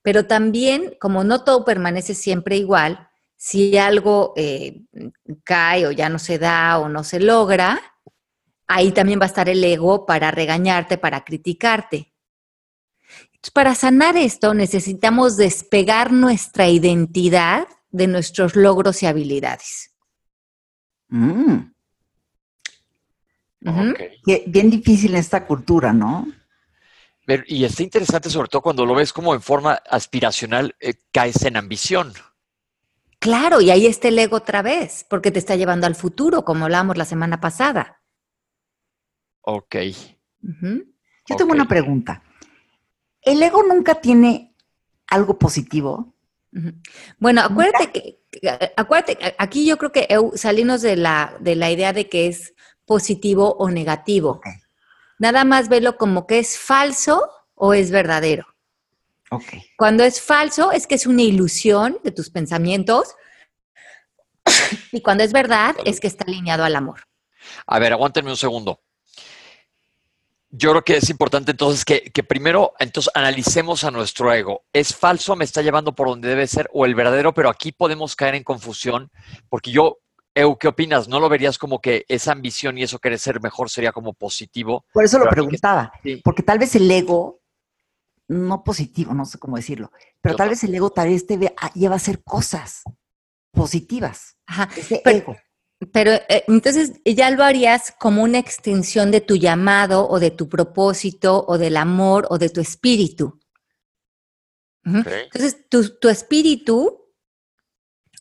Pero 0.00 0.26
también, 0.26 0.96
como 0.98 1.22
no 1.22 1.44
todo 1.44 1.66
permanece 1.66 2.14
siempre 2.14 2.56
igual, 2.56 3.10
si 3.44 3.76
algo 3.76 4.34
eh, 4.36 4.82
cae 5.43 5.88
o 5.88 5.90
ya 5.90 6.08
no 6.08 6.20
se 6.20 6.38
da 6.38 6.78
o 6.78 6.88
no 6.88 7.02
se 7.02 7.19
logra, 7.19 7.81
ahí 8.69 8.93
también 8.93 9.19
va 9.19 9.24
a 9.24 9.26
estar 9.26 9.48
el 9.48 9.64
ego 9.64 10.06
para 10.06 10.31
regañarte, 10.31 10.96
para 10.96 11.24
criticarte. 11.24 12.14
para 13.52 13.74
sanar 13.74 14.17
esto 14.17 14.55
necesitamos 14.55 15.36
despegar 15.36 16.12
nuestra 16.12 16.69
identidad 16.69 17.67
de 17.90 18.06
nuestros 18.06 18.55
logros 18.55 19.02
y 19.02 19.06
habilidades. 19.06 19.90
Mm. 21.08 21.72
Bien 24.46 24.70
difícil 24.70 25.17
esta 25.17 25.44
cultura, 25.48 25.93
¿no? 25.93 26.28
Y 27.48 27.64
está 27.64 27.82
interesante 27.82 28.31
sobre 28.31 28.48
todo 28.48 28.62
cuando 28.62 28.86
lo 28.86 28.94
ves 28.94 29.12
como 29.12 29.34
en 29.34 29.43
forma 29.43 29.72
aspiracional, 29.90 30.76
eh, 30.78 30.94
caes 31.10 31.43
en 31.43 31.56
ambición. 31.56 32.12
Claro, 33.22 33.60
y 33.60 33.70
ahí 33.70 33.86
está 33.86 34.08
el 34.08 34.19
ego 34.19 34.38
otra 34.38 34.62
vez, 34.62 35.06
porque 35.08 35.31
te 35.31 35.38
está 35.38 35.55
llevando 35.55 35.86
al 35.86 35.94
futuro, 35.94 36.44
como 36.44 36.64
hablábamos 36.64 36.96
la 36.96 37.05
semana 37.05 37.41
pasada. 37.41 38.02
Ok. 39.43 39.76
Yo 40.41 41.36
tengo 41.36 41.52
una 41.52 41.69
pregunta. 41.69 42.20
¿El 43.20 43.41
ego 43.41 43.62
nunca 43.62 44.00
tiene 44.00 44.56
algo 45.06 45.38
positivo? 45.38 46.17
Bueno, 47.20 47.43
acuérdate 47.43 47.93
que, 47.93 48.72
acuérdate, 48.76 49.36
aquí 49.38 49.67
yo 49.67 49.79
creo 49.79 49.93
que 49.93 50.08
salimos 50.34 50.82
de 50.82 50.96
la, 50.96 51.36
de 51.38 51.55
la 51.55 51.70
idea 51.70 51.93
de 51.93 52.08
que 52.08 52.26
es 52.26 52.55
positivo 52.86 53.55
o 53.56 53.70
negativo. 53.70 54.41
Nada 55.20 55.44
más 55.44 55.69
velo 55.69 55.96
como 55.96 56.26
que 56.26 56.41
es 56.41 56.58
falso 56.58 57.31
o 57.55 57.72
es 57.72 57.93
verdadero. 57.93 58.51
Cuando 59.77 60.05
es 60.05 60.20
falso 60.20 60.72
es 60.72 60.86
que 60.86 60.94
es 60.94 61.06
una 61.06 61.22
ilusión 61.22 61.98
de 62.05 62.10
tus 62.10 62.31
pensamientos 62.31 63.15
y 64.93 65.01
cuando 65.01 65.24
es 65.24 65.32
verdad 65.32 65.77
es 65.84 66.01
que 66.01 66.06
está 66.06 66.24
alineado 66.24 66.65
al 66.65 66.77
amor. 66.77 67.03
A 67.67 67.79
ver, 67.79 67.93
aguántenme 67.93 68.31
un 68.31 68.36
segundo. 68.36 68.81
Yo 70.51 70.70
creo 70.70 70.84
que 70.84 70.96
es 70.98 71.08
importante 71.08 71.53
entonces 71.53 71.84
que, 71.84 72.22
primero 72.24 72.74
entonces 72.79 73.10
analicemos 73.15 73.84
a 73.84 73.91
nuestro 73.91 74.32
ego. 74.32 74.65
¿Es 74.72 74.94
falso? 74.94 75.34
¿Me 75.34 75.44
está 75.44 75.62
llevando 75.62 75.94
por 75.94 76.08
donde 76.08 76.29
debe 76.29 76.46
ser? 76.46 76.69
¿O 76.74 76.84
el 76.84 76.94
verdadero? 76.94 77.32
Pero 77.32 77.48
aquí 77.48 77.72
podemos 77.72 78.15
caer 78.15 78.34
en 78.34 78.44
confusión 78.44 79.10
porque 79.48 79.70
yo 79.70 79.98
Eu, 80.34 80.56
¿qué 80.56 80.69
opinas? 80.69 81.08
¿No 81.08 81.20
lo 81.20 81.29
verías 81.29 81.58
como 81.58 81.79
que 81.79 82.06
esa 82.08 82.32
ambición 82.32 82.79
y 82.79 82.82
eso 82.82 82.98
querer 82.98 83.19
ser 83.19 83.43
mejor 83.43 83.69
sería 83.69 83.93
como 83.93 84.15
positivo? 84.15 84.86
Por 84.91 85.05
eso 85.05 85.19
lo 85.19 85.29
preguntaba, 85.29 85.93
porque 86.24 86.43
tal 86.43 86.58
vez 86.58 86.74
el 86.74 86.91
ego 86.91 87.42
no 88.32 88.65
positivo, 88.65 89.15
no 89.15 89.24
sé 89.24 89.39
cómo 89.39 89.56
decirlo, 89.56 89.93
pero 90.20 90.36
tal 90.36 90.48
vez 90.48 90.65
el 90.65 90.74
ego 90.74 90.91
tal 90.91 91.08
vez 91.08 91.27
te 91.27 91.39
lleva 91.74 91.94
a 91.94 91.96
hacer 91.96 92.22
cosas 92.22 92.82
positivas. 93.53 94.36
Ajá. 94.46 94.69
Ese 94.77 95.03
ego. 95.05 95.36
Pero 95.93 96.12
eh, 96.12 96.44
entonces 96.46 96.93
ya 97.05 97.31
lo 97.31 97.43
harías 97.43 97.93
como 97.98 98.22
una 98.22 98.39
extensión 98.39 99.10
de 99.10 99.20
tu 99.20 99.36
llamado 99.36 100.08
o 100.08 100.20
de 100.20 100.31
tu 100.31 100.48
propósito 100.48 101.44
o 101.48 101.58
del 101.58 101.77
amor 101.77 102.27
o 102.31 102.39
de 102.39 102.51
tu 102.51 102.60
espíritu. 102.60 103.41
Entonces 104.84 105.69
tu, 105.69 106.08
espíritu 106.08 107.03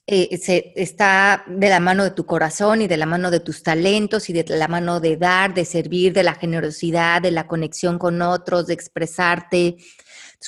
eh, 0.05 0.37
se, 0.37 0.73
está 0.75 1.43
de 1.47 1.69
la 1.69 1.79
mano 1.79 2.03
de 2.03 2.11
tu 2.11 2.25
corazón 2.25 2.83
y 2.83 2.87
de 2.87 2.97
la 2.97 3.07
mano 3.07 3.31
de 3.31 3.39
tus 3.39 3.63
talentos 3.63 4.29
y 4.29 4.33
de 4.33 4.43
la 4.55 4.67
mano 4.67 4.99
de 4.99 5.17
dar, 5.17 5.53
de 5.53 5.65
servir, 5.65 6.13
de 6.13 6.23
la 6.23 6.35
generosidad, 6.35 7.21
de 7.21 7.31
la 7.31 7.47
conexión 7.47 7.97
con 7.97 8.21
otros, 8.21 8.67
de 8.67 8.75
expresarte. 8.75 9.77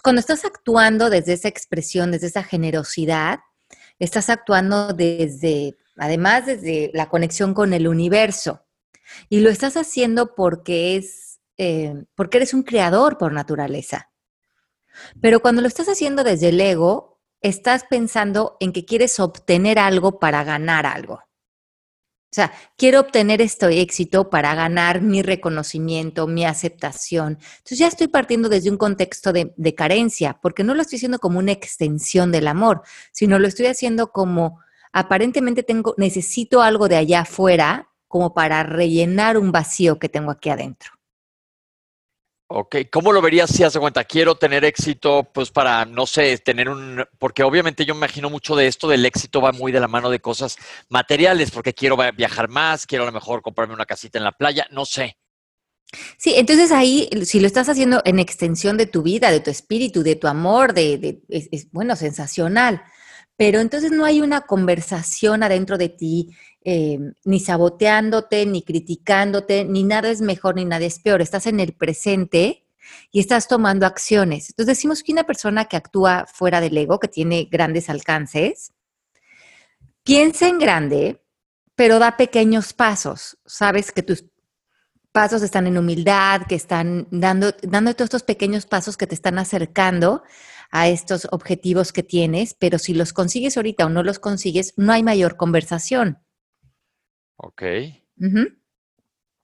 Cuando 0.01 0.19
estás 0.19 0.45
actuando 0.45 1.09
desde 1.09 1.33
esa 1.33 1.47
expresión, 1.47 2.11
desde 2.11 2.27
esa 2.27 2.43
generosidad, 2.43 3.39
estás 3.99 4.29
actuando 4.29 4.93
desde 4.93 5.77
además 5.97 6.45
desde 6.45 6.91
la 6.93 7.09
conexión 7.09 7.53
con 7.53 7.73
el 7.73 7.87
universo. 7.87 8.65
Y 9.29 9.41
lo 9.41 9.49
estás 9.49 9.77
haciendo 9.77 10.35
porque 10.35 10.95
es, 10.95 11.39
eh, 11.57 12.05
porque 12.15 12.37
eres 12.37 12.53
un 12.53 12.63
creador 12.63 13.17
por 13.17 13.31
naturaleza. 13.31 14.09
Pero 15.21 15.41
cuando 15.41 15.61
lo 15.61 15.67
estás 15.67 15.87
haciendo 15.87 16.23
desde 16.23 16.49
el 16.49 16.61
ego, 16.61 17.19
estás 17.41 17.85
pensando 17.89 18.57
en 18.59 18.71
que 18.71 18.85
quieres 18.85 19.19
obtener 19.19 19.79
algo 19.79 20.19
para 20.19 20.43
ganar 20.43 20.85
algo. 20.85 21.21
O 22.33 22.35
sea, 22.35 22.51
quiero 22.77 22.99
obtener 22.99 23.43
este 23.43 23.79
éxito 23.79 24.31
para 24.31 24.55
ganar 24.55 25.01
mi 25.01 25.21
reconocimiento, 25.21 26.25
mi 26.25 26.45
aceptación. 26.45 27.37
Entonces 27.57 27.77
ya 27.77 27.87
estoy 27.87 28.07
partiendo 28.07 28.49
desde 28.49 28.71
un 28.71 28.77
contexto 28.77 29.31
de, 29.31 29.53
de, 29.55 29.75
carencia, 29.75 30.39
porque 30.41 30.63
no 30.63 30.73
lo 30.73 30.81
estoy 30.81 30.95
haciendo 30.95 31.19
como 31.19 31.37
una 31.37 31.51
extensión 31.51 32.31
del 32.31 32.47
amor, 32.47 32.81
sino 33.11 33.37
lo 33.37 33.47
estoy 33.47 33.67
haciendo 33.67 34.11
como 34.11 34.61
aparentemente 34.91 35.61
tengo, 35.61 35.93
necesito 35.99 36.63
algo 36.63 36.87
de 36.87 36.95
allá 36.95 37.19
afuera 37.19 37.89
como 38.07 38.33
para 38.33 38.63
rellenar 38.63 39.37
un 39.37 39.51
vacío 39.51 39.99
que 39.99 40.09
tengo 40.09 40.31
aquí 40.31 40.49
adentro. 40.49 40.89
Ok, 42.55 42.75
¿cómo 42.91 43.11
lo 43.11 43.19
verías 43.19 43.49
si 43.49 43.63
hace 43.63 43.79
cuenta? 43.79 44.03
Quiero 44.03 44.35
tener 44.35 44.63
éxito, 44.63 45.27
pues 45.33 45.49
para, 45.49 45.85
no 45.85 46.05
sé, 46.05 46.37
tener 46.37 46.69
un, 46.69 47.03
porque 47.17 47.41
obviamente 47.41 47.83
yo 47.83 47.95
me 47.95 48.01
imagino 48.01 48.29
mucho 48.29 48.55
de 48.55 48.67
esto, 48.67 48.87
del 48.87 49.07
éxito 49.07 49.41
va 49.41 49.51
muy 49.51 49.71
de 49.71 49.79
la 49.79 49.87
mano 49.87 50.11
de 50.11 50.19
cosas 50.19 50.57
materiales, 50.87 51.49
porque 51.49 51.73
quiero 51.73 51.97
viajar 52.15 52.49
más, 52.49 52.85
quiero 52.85 53.05
a 53.05 53.07
lo 53.07 53.11
mejor 53.11 53.41
comprarme 53.41 53.73
una 53.73 53.87
casita 53.87 54.19
en 54.19 54.23
la 54.23 54.33
playa, 54.33 54.67
no 54.69 54.85
sé. 54.85 55.17
Sí, 56.19 56.35
entonces 56.35 56.71
ahí, 56.71 57.09
si 57.25 57.39
lo 57.39 57.47
estás 57.47 57.69
haciendo 57.69 58.03
en 58.05 58.19
extensión 58.19 58.77
de 58.77 58.85
tu 58.85 59.01
vida, 59.01 59.31
de 59.31 59.39
tu 59.39 59.49
espíritu, 59.49 60.03
de 60.03 60.15
tu 60.15 60.27
amor, 60.27 60.75
de, 60.75 61.23
es, 61.29 61.71
bueno, 61.71 61.95
sensacional 61.95 62.83
pero 63.35 63.59
entonces 63.59 63.91
no 63.91 64.05
hay 64.05 64.21
una 64.21 64.41
conversación 64.41 65.43
adentro 65.43 65.77
de 65.77 65.89
ti, 65.89 66.35
eh, 66.63 66.99
ni 67.25 67.39
saboteándote, 67.39 68.45
ni 68.45 68.61
criticándote, 68.63 69.65
ni 69.65 69.83
nada 69.83 70.09
es 70.09 70.21
mejor, 70.21 70.55
ni 70.55 70.65
nada 70.65 70.85
es 70.85 70.99
peor. 70.99 71.21
Estás 71.21 71.47
en 71.47 71.59
el 71.59 71.73
presente 71.73 72.65
y 73.11 73.19
estás 73.19 73.47
tomando 73.47 73.85
acciones. 73.85 74.49
Entonces 74.49 74.77
decimos 74.77 75.03
que 75.03 75.11
una 75.11 75.23
persona 75.23 75.65
que 75.65 75.77
actúa 75.77 76.25
fuera 76.31 76.61
del 76.61 76.77
ego, 76.77 76.99
que 76.99 77.07
tiene 77.07 77.47
grandes 77.51 77.89
alcances, 77.89 78.71
piensa 80.03 80.47
en 80.47 80.59
grande, 80.59 81.21
pero 81.75 81.99
da 81.99 82.17
pequeños 82.17 82.73
pasos. 82.73 83.37
Sabes 83.45 83.91
que 83.91 84.03
tus 84.03 84.25
pasos 85.11 85.41
están 85.41 85.67
en 85.67 85.77
humildad, 85.77 86.41
que 86.47 86.55
están 86.55 87.07
dando, 87.11 87.53
dando 87.61 87.93
todos 87.93 88.07
estos 88.07 88.23
pequeños 88.23 88.65
pasos 88.65 88.95
que 88.95 89.07
te 89.07 89.15
están 89.15 89.39
acercando 89.39 90.23
a 90.75 90.89
estos 90.89 91.27
objetivos 91.29 91.93
que 91.93 92.01
tienes, 92.01 92.55
pero 92.55 92.79
si 92.79 92.95
los 92.95 93.13
consigues 93.13 93.57
ahorita 93.57 93.85
o 93.85 93.89
no 93.89 94.01
los 94.01 94.17
consigues, 94.17 94.73
no 94.75 94.91
hay 94.91 95.03
mayor 95.03 95.37
conversación. 95.37 96.17
Ok. 97.37 97.61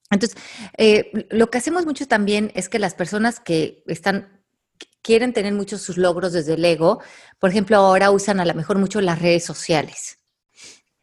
Entonces, 0.10 0.36
eh, 0.76 1.28
lo 1.30 1.52
que 1.52 1.60
hacemos 1.60 1.86
mucho 1.86 2.08
también 2.08 2.52
es 2.56 2.68
que 2.68 2.80
las 2.80 2.96
personas 2.96 3.40
que 3.40 3.84
están 3.86 4.42
quieren 5.04 5.32
tener 5.32 5.54
muchos 5.54 5.84
sus 5.84 5.98
logros 5.98 6.34
desde 6.34 6.56
el 6.56 6.66
ego, 6.66 7.00
por 7.38 7.52
ejemplo, 7.52 7.78
ahora 7.78 8.10
usan 8.10 8.40
a 8.40 8.46
lo 8.46 8.56
mejor 8.56 8.80
mucho 8.80 9.00
las 9.00 9.22
redes 9.22 9.46
sociales. 9.46 10.18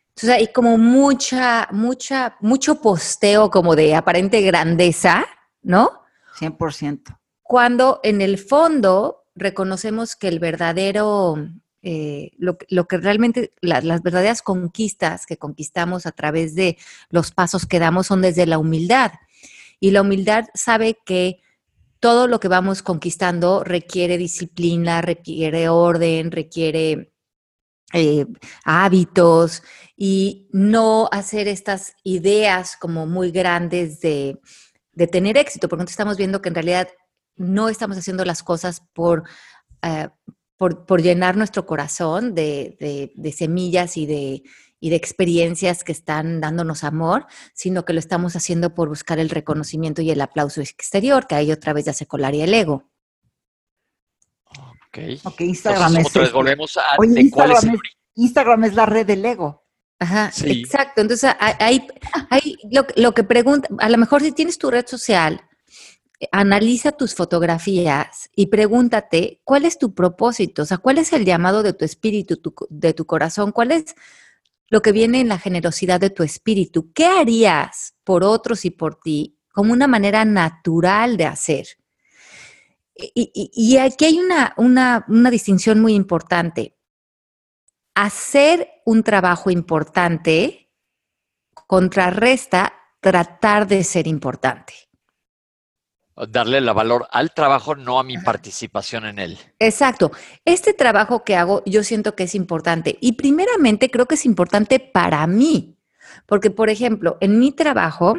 Entonces 0.08 0.30
hay 0.30 0.48
como 0.48 0.76
mucha, 0.76 1.68
mucha, 1.70 2.36
mucho 2.40 2.80
posteo 2.80 3.48
como 3.48 3.76
de 3.76 3.94
aparente 3.94 4.40
grandeza, 4.40 5.24
¿no? 5.62 6.02
100%. 6.40 7.16
Cuando 7.44 8.00
en 8.02 8.20
el 8.22 8.38
fondo 8.38 9.25
reconocemos 9.36 10.16
que 10.16 10.28
el 10.28 10.38
verdadero, 10.40 11.36
eh, 11.82 12.32
lo, 12.38 12.56
que 12.56 12.96
realmente, 12.96 13.52
las 13.60 14.02
verdaderas 14.02 14.42
conquistas 14.42 15.26
que 15.26 15.36
conquistamos 15.36 16.06
a 16.06 16.12
través 16.12 16.54
de 16.54 16.78
los 17.10 17.30
pasos 17.30 17.66
que 17.66 17.78
damos 17.78 18.08
son 18.08 18.22
desde 18.22 18.46
la 18.46 18.58
humildad. 18.58 19.12
Y 19.78 19.90
la 19.90 20.00
humildad 20.00 20.46
sabe 20.54 20.98
que 21.04 21.42
todo 22.00 22.26
lo 22.26 22.40
que 22.40 22.48
vamos 22.48 22.82
conquistando 22.82 23.62
requiere 23.62 24.18
disciplina, 24.18 25.02
requiere 25.02 25.68
orden, 25.68 26.30
requiere 26.30 27.12
eh, 27.92 28.26
hábitos 28.64 29.62
y 29.96 30.48
no 30.50 31.08
hacer 31.12 31.46
estas 31.46 31.94
ideas 32.04 32.76
como 32.76 33.06
muy 33.06 33.30
grandes 33.30 34.00
de, 34.00 34.40
de 34.92 35.06
tener 35.06 35.36
éxito, 35.36 35.68
porque 35.68 35.84
estamos 35.84 36.16
viendo 36.16 36.42
que 36.42 36.48
en 36.48 36.54
realidad 36.54 36.88
no 37.36 37.68
estamos 37.68 37.96
haciendo 37.98 38.24
las 38.24 38.42
cosas 38.42 38.82
eh, 39.82 40.08
por, 40.56 40.86
por, 40.86 41.02
llenar 41.02 41.36
nuestro 41.36 41.66
corazón 41.66 42.34
de, 42.34 43.12
semillas 43.36 43.96
y 43.96 44.06
de, 44.06 44.42
y 44.80 44.90
de 44.90 44.96
experiencias 44.96 45.84
que 45.84 45.92
están 45.92 46.40
dándonos 46.40 46.84
amor, 46.84 47.26
sino 47.54 47.84
que 47.84 47.92
lo 47.92 47.98
estamos 47.98 48.36
haciendo 48.36 48.74
por 48.74 48.88
buscar 48.88 49.18
el 49.18 49.30
reconocimiento 49.30 50.02
y 50.02 50.10
el 50.10 50.20
aplauso 50.20 50.60
exterior, 50.60 51.26
que 51.26 51.34
ahí 51.34 51.52
otra 51.52 51.72
vez 51.72 51.84
ya 51.84 51.92
se 51.92 52.06
colaría 52.06 52.44
el 52.44 52.54
ego. 52.54 52.90
Ok. 55.24 55.40
Instagram 55.40 55.96
es. 55.98 56.32
volvemos 56.32 56.76
a 56.76 56.96
Instagram, 58.14 58.64
es, 58.64 58.74
la 58.74 58.86
red 58.86 59.06
del 59.06 59.24
ego. 59.24 59.66
Ajá, 59.98 60.30
exacto. 60.42 61.02
Entonces, 61.02 61.30
hay, 61.38 61.86
hay 62.30 62.56
lo, 62.70 62.86
lo, 62.96 63.12
que 63.12 63.24
pregunta, 63.24 63.68
a 63.78 63.90
lo 63.90 63.98
mejor 63.98 64.22
si 64.22 64.32
tienes 64.32 64.56
tu 64.56 64.70
red 64.70 64.86
social 64.86 65.42
analiza 66.32 66.92
tus 66.92 67.14
fotografías 67.14 68.30
y 68.34 68.46
pregúntate 68.46 69.40
cuál 69.44 69.64
es 69.64 69.78
tu 69.78 69.94
propósito, 69.94 70.62
o 70.62 70.64
sea, 70.64 70.78
cuál 70.78 70.98
es 70.98 71.12
el 71.12 71.24
llamado 71.24 71.62
de 71.62 71.72
tu 71.72 71.84
espíritu, 71.84 72.40
de 72.70 72.94
tu 72.94 73.06
corazón, 73.06 73.52
cuál 73.52 73.72
es 73.72 73.94
lo 74.68 74.82
que 74.82 74.92
viene 74.92 75.20
en 75.20 75.28
la 75.28 75.38
generosidad 75.38 76.00
de 76.00 76.10
tu 76.10 76.22
espíritu, 76.22 76.92
qué 76.92 77.06
harías 77.06 77.94
por 78.02 78.24
otros 78.24 78.64
y 78.64 78.70
por 78.70 78.98
ti 78.98 79.38
como 79.52 79.72
una 79.72 79.86
manera 79.86 80.24
natural 80.24 81.16
de 81.16 81.26
hacer. 81.26 81.66
Y, 82.94 83.76
aquí 83.76 84.06
hay 84.06 84.18
una, 84.18 84.54
una, 84.56 85.04
una 85.08 85.30
distinción 85.30 85.80
muy 85.80 85.94
importante. 85.94 86.78
Hacer 87.94 88.68
un 88.86 89.02
trabajo 89.02 89.50
importante 89.50 90.70
contrarresta 91.66 92.72
tratar 93.00 93.66
de 93.66 93.84
ser 93.84 94.06
importante 94.06 94.85
darle 96.28 96.58
el 96.58 96.72
valor 96.72 97.06
al 97.10 97.32
trabajo, 97.34 97.74
no 97.74 97.98
a 97.98 98.04
mi 98.04 98.18
participación 98.18 99.04
en 99.04 99.18
él. 99.18 99.38
Exacto. 99.58 100.12
Este 100.44 100.72
trabajo 100.72 101.24
que 101.24 101.36
hago 101.36 101.62
yo 101.66 101.82
siento 101.84 102.14
que 102.14 102.24
es 102.24 102.34
importante 102.34 102.96
y 103.00 103.12
primeramente 103.12 103.90
creo 103.90 104.06
que 104.06 104.14
es 104.14 104.24
importante 104.24 104.80
para 104.80 105.26
mí, 105.26 105.78
porque 106.24 106.50
por 106.50 106.70
ejemplo, 106.70 107.18
en 107.20 107.38
mi 107.38 107.52
trabajo 107.52 108.16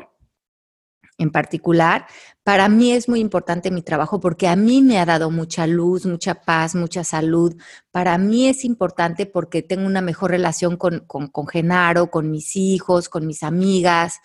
en 1.20 1.32
particular, 1.32 2.06
para 2.44 2.70
mí 2.70 2.92
es 2.92 3.10
muy 3.10 3.20
importante 3.20 3.72
mi 3.72 3.82
trabajo 3.82 4.20
porque 4.20 4.48
a 4.48 4.56
mí 4.56 4.84
me 4.84 5.00
ha 5.00 5.06
dado 5.06 5.32
mucha 5.32 5.66
luz, 5.66 6.06
mucha 6.06 6.36
paz, 6.36 6.76
mucha 6.76 7.04
salud. 7.04 7.56
Para 7.92 8.20
mí 8.20 8.48
es 8.48 8.64
importante 8.64 9.26
porque 9.26 9.64
tengo 9.64 9.88
una 9.88 10.02
mejor 10.02 10.30
relación 10.30 10.78
con, 10.78 11.00
con, 11.08 11.28
con 11.28 11.48
Genaro, 11.48 12.12
con 12.12 12.30
mis 12.30 12.56
hijos, 12.56 13.10
con 13.10 13.26
mis 13.26 13.42
amigas 13.42 14.20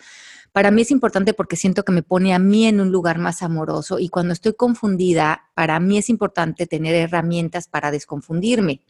para 0.53 0.69
mí 0.69 0.83
es 0.83 0.91
importante 0.91 1.33
porque 1.33 1.55
siento 1.55 1.83
que 1.83 1.91
me 1.91 2.03
pone 2.03 2.33
a 2.33 2.39
mí 2.39 2.67
en 2.67 2.79
un 2.79 2.91
lugar 2.91 3.17
más 3.17 3.41
amoroso 3.41 3.97
y 3.97 4.07
cuando 4.09 4.33
estoy 4.33 4.53
confundida, 4.53 5.49
para 5.55 5.79
mí 5.79 5.97
es 5.97 6.09
importante 6.09 6.67
tener 6.67 6.93
herramientas 6.95 7.67
para 7.67 7.89
desconfundirme. 7.89 8.81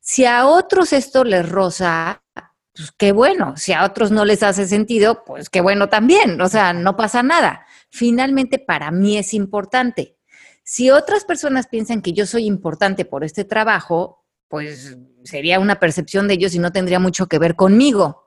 Si 0.00 0.24
a 0.24 0.46
otros 0.46 0.92
esto 0.92 1.24
les 1.24 1.48
roza, 1.48 2.22
pues 2.74 2.92
qué 2.98 3.12
bueno. 3.12 3.56
Si 3.56 3.72
a 3.72 3.84
otros 3.84 4.10
no 4.10 4.24
les 4.24 4.42
hace 4.42 4.66
sentido, 4.66 5.24
pues 5.24 5.48
qué 5.48 5.60
bueno 5.60 5.88
también. 5.88 6.40
O 6.40 6.48
sea, 6.48 6.72
no 6.72 6.96
pasa 6.96 7.22
nada. 7.22 7.64
Finalmente, 7.90 8.58
para 8.58 8.90
mí 8.90 9.16
es 9.16 9.34
importante. 9.34 10.16
Si 10.64 10.90
otras 10.90 11.24
personas 11.24 11.68
piensan 11.68 12.02
que 12.02 12.12
yo 12.12 12.26
soy 12.26 12.44
importante 12.44 13.04
por 13.04 13.22
este 13.22 13.44
trabajo, 13.44 14.24
pues 14.48 14.96
sería 15.22 15.60
una 15.60 15.78
percepción 15.78 16.26
de 16.26 16.34
ellos 16.34 16.54
y 16.56 16.58
no 16.58 16.72
tendría 16.72 16.98
mucho 16.98 17.28
que 17.28 17.38
ver 17.38 17.54
conmigo. 17.54 18.25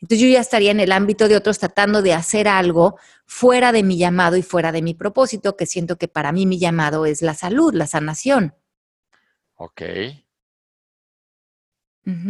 Entonces 0.00 0.20
yo 0.20 0.28
ya 0.28 0.40
estaría 0.40 0.70
en 0.70 0.80
el 0.80 0.92
ámbito 0.92 1.28
de 1.28 1.36
otros 1.36 1.58
tratando 1.58 2.02
de 2.02 2.12
hacer 2.12 2.48
algo 2.48 2.98
fuera 3.26 3.72
de 3.72 3.82
mi 3.82 3.96
llamado 3.98 4.36
y 4.36 4.42
fuera 4.42 4.72
de 4.72 4.82
mi 4.82 4.94
propósito, 4.94 5.56
que 5.56 5.66
siento 5.66 5.96
que 5.96 6.08
para 6.08 6.32
mí 6.32 6.46
mi 6.46 6.58
llamado 6.58 7.06
es 7.06 7.22
la 7.22 7.34
salud, 7.34 7.74
la 7.74 7.86
sanación. 7.86 8.54
Ok. 9.56 9.82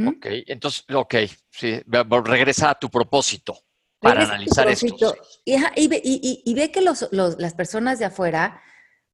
Ok, 0.06 0.26
entonces, 0.46 0.84
ok, 0.94 1.14
sí, 1.50 1.82
regresa 1.84 2.70
a 2.70 2.78
tu 2.78 2.88
propósito 2.88 3.58
para 3.98 4.22
analizar 4.22 4.68
esto. 4.68 5.16
Y, 5.44 6.54
ve 6.54 6.70
que 6.70 6.80
las 6.80 7.54
personas 7.54 7.98
de 7.98 8.04
afuera, 8.04 8.60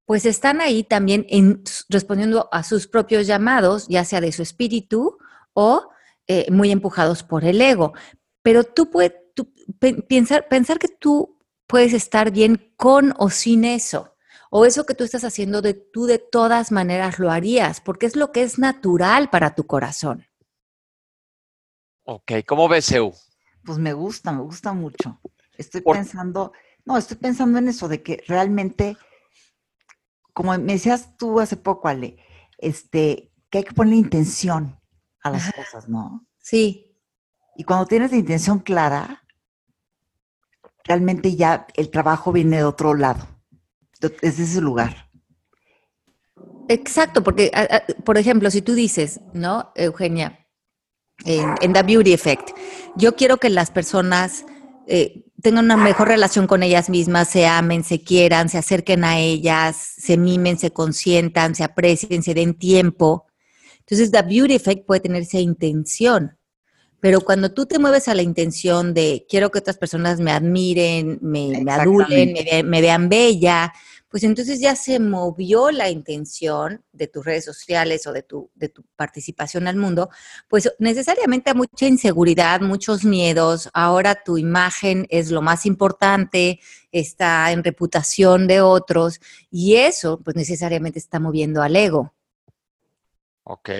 pues 0.04 0.26
están 0.26 0.60
ahí 0.60 0.84
también 0.84 1.26
respondiendo 1.88 2.50
a 2.52 2.62
sus 2.62 2.88
propios 2.88 3.26
llamados, 3.26 3.88
ya 3.88 4.04
sea 4.04 4.20
de 4.20 4.32
su 4.32 4.42
espíritu 4.42 5.16
o 5.54 5.88
eh, 6.26 6.46
muy 6.50 6.70
empujados 6.70 7.22
por 7.22 7.44
el 7.44 7.60
ego. 7.62 7.94
Pero 8.42 8.64
tú 8.64 8.90
puedes 8.90 9.12
pensar, 10.08 10.48
pensar 10.48 10.78
que 10.78 10.88
tú 10.88 11.38
puedes 11.66 11.92
estar 11.92 12.30
bien 12.30 12.72
con 12.76 13.14
o 13.18 13.30
sin 13.30 13.64
eso. 13.64 14.16
O 14.50 14.66
eso 14.66 14.84
que 14.84 14.94
tú 14.94 15.04
estás 15.04 15.22
haciendo, 15.22 15.62
de, 15.62 15.74
tú 15.74 16.06
de 16.06 16.18
todas 16.18 16.72
maneras 16.72 17.20
lo 17.20 17.30
harías, 17.30 17.80
porque 17.80 18.06
es 18.06 18.16
lo 18.16 18.32
que 18.32 18.42
es 18.42 18.58
natural 18.58 19.30
para 19.30 19.54
tu 19.54 19.64
corazón. 19.66 20.26
Ok, 22.02 22.32
¿cómo 22.46 22.68
ves, 22.68 22.90
Eu? 22.90 23.14
Pues 23.64 23.78
me 23.78 23.92
gusta, 23.92 24.32
me 24.32 24.42
gusta 24.42 24.72
mucho. 24.72 25.20
Estoy 25.56 25.82
pensando, 25.82 26.52
no, 26.84 26.96
estoy 26.96 27.18
pensando 27.18 27.58
en 27.58 27.68
eso, 27.68 27.86
de 27.86 28.02
que 28.02 28.24
realmente, 28.26 28.96
como 30.32 30.58
me 30.58 30.72
decías 30.72 31.16
tú 31.16 31.38
hace 31.38 31.56
poco, 31.56 31.86
Ale, 31.86 32.16
este, 32.58 33.32
que 33.50 33.58
hay 33.58 33.64
que 33.64 33.74
poner 33.74 33.94
intención 33.94 34.80
a 35.22 35.30
las 35.30 35.52
cosas, 35.52 35.88
¿no? 35.88 36.26
Sí. 36.38 36.89
Y 37.56 37.64
cuando 37.64 37.86
tienes 37.86 38.10
la 38.10 38.18
intención 38.18 38.58
clara, 38.58 39.22
realmente 40.84 41.36
ya 41.36 41.66
el 41.74 41.90
trabajo 41.90 42.32
viene 42.32 42.58
de 42.58 42.64
otro 42.64 42.94
lado, 42.94 43.26
desde 44.00 44.44
ese 44.44 44.60
lugar. 44.60 45.10
Exacto, 46.68 47.22
porque, 47.22 47.50
por 48.04 48.16
ejemplo, 48.16 48.50
si 48.50 48.62
tú 48.62 48.74
dices, 48.74 49.20
¿no, 49.32 49.72
Eugenia? 49.74 50.40
en, 51.24 51.72
The 51.72 51.82
Beauty 51.82 52.12
Effect. 52.12 52.50
Yo 52.96 53.16
quiero 53.16 53.38
que 53.38 53.50
las 53.50 53.70
personas 53.70 54.44
eh, 54.86 55.24
tengan 55.42 55.66
una 55.66 55.76
mejor 55.76 56.08
relación 56.08 56.46
con 56.46 56.62
ellas 56.62 56.90
mismas, 56.90 57.28
se 57.28 57.46
amen, 57.46 57.84
se 57.84 58.02
quieran, 58.02 58.48
se 58.48 58.58
acerquen 58.58 59.04
a 59.04 59.18
ellas, 59.18 59.76
se 59.76 60.16
mimen, 60.16 60.58
se 60.58 60.72
consientan, 60.72 61.54
se 61.54 61.64
aprecien, 61.64 62.22
se 62.22 62.34
den 62.34 62.54
tiempo. 62.54 63.26
Entonces, 63.80 64.10
The 64.10 64.22
Beauty 64.22 64.54
Effect 64.54 64.86
puede 64.86 65.00
tener 65.00 65.22
esa 65.22 65.38
intención. 65.38 66.36
Pero 67.00 67.22
cuando 67.22 67.52
tú 67.52 67.66
te 67.66 67.78
mueves 67.78 68.08
a 68.08 68.14
la 68.14 68.22
intención 68.22 68.94
de 68.94 69.26
quiero 69.28 69.50
que 69.50 69.58
otras 69.58 69.78
personas 69.78 70.20
me 70.20 70.32
admiren, 70.32 71.18
me, 71.22 71.62
me 71.64 71.72
adulen, 71.72 72.34
me, 72.68 72.80
vean 72.80 73.08
bella, 73.08 73.72
pues 74.10 74.24
entonces 74.24 74.60
ya 74.60 74.74
se 74.74 74.98
movió 74.98 75.70
la 75.70 75.88
intención 75.88 76.84
de 76.92 77.06
tus 77.06 77.24
redes 77.24 77.44
sociales 77.44 78.06
o 78.06 78.12
de 78.12 78.22
tu, 78.22 78.50
de 78.54 78.68
tu 78.68 78.84
participación 78.96 79.68
al 79.68 79.76
mundo, 79.76 80.10
pues 80.48 80.70
necesariamente 80.80 81.50
hay 81.50 81.56
mucha 81.56 81.86
inseguridad, 81.86 82.60
muchos 82.60 83.04
miedos, 83.04 83.70
ahora 83.72 84.22
tu 84.24 84.36
imagen 84.36 85.06
es 85.10 85.30
lo 85.30 85.42
más 85.42 85.64
importante, 85.64 86.58
está 86.90 87.52
en 87.52 87.62
reputación 87.62 88.48
de 88.48 88.60
otros 88.60 89.20
y 89.50 89.76
eso 89.76 90.20
pues 90.20 90.34
necesariamente 90.34 90.98
está 90.98 91.20
moviendo 91.20 91.62
al 91.62 91.76
ego. 91.76 92.12
Ok. 93.44 93.70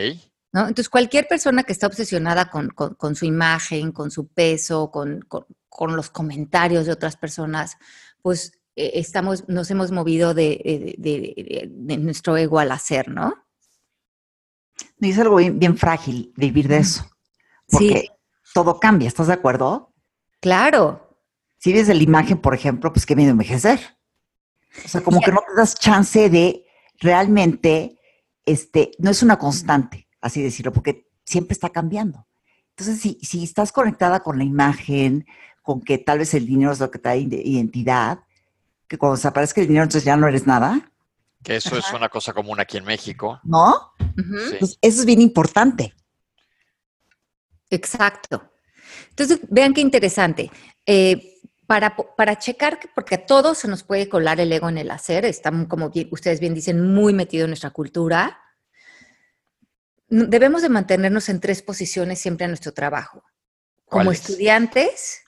¿No? 0.53 0.63
Entonces, 0.63 0.89
cualquier 0.89 1.29
persona 1.29 1.63
que 1.63 1.73
está 1.73 1.87
obsesionada 1.87 2.51
con, 2.51 3.15
su 3.15 3.25
imagen, 3.25 3.93
con 3.93 4.11
su 4.11 4.27
peso, 4.27 4.91
con, 4.91 5.21
con, 5.69 5.97
los 5.97 6.11
comentarios 6.11 6.87
de 6.87 6.93
otras 6.93 7.17
personas, 7.17 7.77
pues 8.21 8.61
eh, 8.77 8.93
estamos, 8.95 9.49
nos 9.49 9.71
hemos 9.71 9.93
movido 9.93 10.35
eh, 10.37 10.95
de, 10.99 11.99
nuestro 11.99 12.37
ego 12.37 12.59
al 12.59 12.73
hacer, 12.73 13.09
¿no? 13.09 13.35
Y 14.99 15.11
es 15.11 15.19
algo 15.19 15.37
bien, 15.37 15.77
frágil 15.77 16.33
vivir 16.37 16.67
de 16.67 16.79
eso. 16.79 17.09
Porque 17.69 18.09
todo 18.53 18.81
cambia, 18.81 19.09
¿estás 19.09 19.29
de 19.29 19.35
acuerdo? 19.35 19.95
Claro. 20.41 21.19
Si 21.59 21.73
ves 21.73 21.89
la 21.89 21.95
imagen, 21.95 22.39
por 22.39 22.55
ejemplo, 22.55 22.93
pues 22.93 23.07
que 23.07 23.15
viene 23.15 23.31
a 23.31 23.33
envejecer. 23.33 23.79
O 24.85 24.89
sea, 24.89 25.03
como 25.03 25.21
que 25.21 25.33
no 25.33 25.41
te 25.41 25.55
das 25.57 25.75
chance 25.75 26.31
de 26.31 26.65
realmente, 26.99 27.99
este, 28.45 28.93
no 28.99 29.11
es 29.11 29.23
una 29.23 29.39
constante, 29.39 30.09
así 30.21 30.43
decirlo, 30.43 30.73
porque 30.73 31.09
siempre 31.25 31.55
está 31.55 31.71
cambiando. 31.71 32.27
Entonces, 32.71 33.01
si, 33.01 33.19
si 33.23 33.45
estás 33.45 33.73
conectada 33.73 34.21
con 34.21 34.39
la 34.39 34.45
imagen, 34.45 35.27
con 35.63 35.81
que 35.83 35.99
tal 35.99 36.19
vez 36.19 36.35
el 36.35 36.47
dinero 36.47 36.73
es 36.73 36.81
lo 36.81 36.91
que 36.91 36.99
te 36.99 37.09
da 37.09 37.17
identidad, 37.17 38.21
que 38.89 38.99
cuando 38.99 39.17
se 39.17 39.29
aparezca 39.29 39.61
el 39.61 39.69
dinero 39.69 39.85
entonces 39.85 40.05
ya 40.05 40.17
no 40.17 40.27
eres 40.27 40.47
nada. 40.47 40.91
Que 41.45 41.57
eso 41.57 41.77
es 41.79 41.93
una 41.93 42.09
cosa 42.09 42.33
común 42.33 42.59
aquí 42.61 42.77
en 42.77 42.85
México. 42.85 43.41
¿No? 43.45 43.93
Pues 44.59 44.79
eso 44.81 45.01
es 45.01 45.07
bien 45.07 45.21
importante. 45.21 45.95
Exacto. 47.71 48.51
Entonces, 49.11 49.41
vean 49.49 49.73
qué 49.73 49.81
interesante. 49.81 50.51
Eh, 50.85 51.39
para, 51.67 51.95
para, 51.95 52.37
checar, 52.37 52.81
porque 52.95 53.15
a 53.15 53.27
todos 53.27 53.59
se 53.59 53.69
nos 53.69 53.85
puede 53.85 54.09
colar 54.09 54.41
el 54.41 54.53
ego 54.53 54.69
en 54.69 54.79
el 54.79 54.91
hacer, 54.91 55.25
estamos, 55.25 55.69
como 55.69 55.93
ustedes 56.11 56.41
bien 56.41 56.53
dicen, 56.53 56.93
muy 56.93 57.13
metido 57.13 57.45
en 57.45 57.51
nuestra 57.51 57.71
cultura, 57.71 58.41
debemos 60.11 60.63
de 60.63 60.69
mantenernos 60.69 61.29
en 61.29 61.41
tres 61.41 61.63
posiciones 61.63 62.19
siempre 62.19 62.45
en 62.45 62.51
nuestro 62.51 62.73
trabajo. 62.73 63.25
Como 63.87 64.13
estudiantes, 64.13 65.23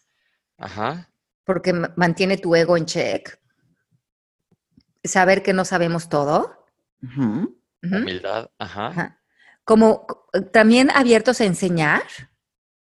porque 1.45 1.73
mantiene 1.97 2.37
tu 2.37 2.55
ego 2.55 2.77
en 2.77 2.87
check 2.87 3.43
saber 5.05 5.43
que 5.43 5.53
no 5.53 5.65
sabemos 5.65 6.09
todo. 6.09 6.67
Humildad, 7.83 8.51
ajá. 8.59 9.21
Como 9.65 10.07
también 10.53 10.91
abiertos 10.91 11.41
a 11.41 11.45
enseñar, 11.45 12.03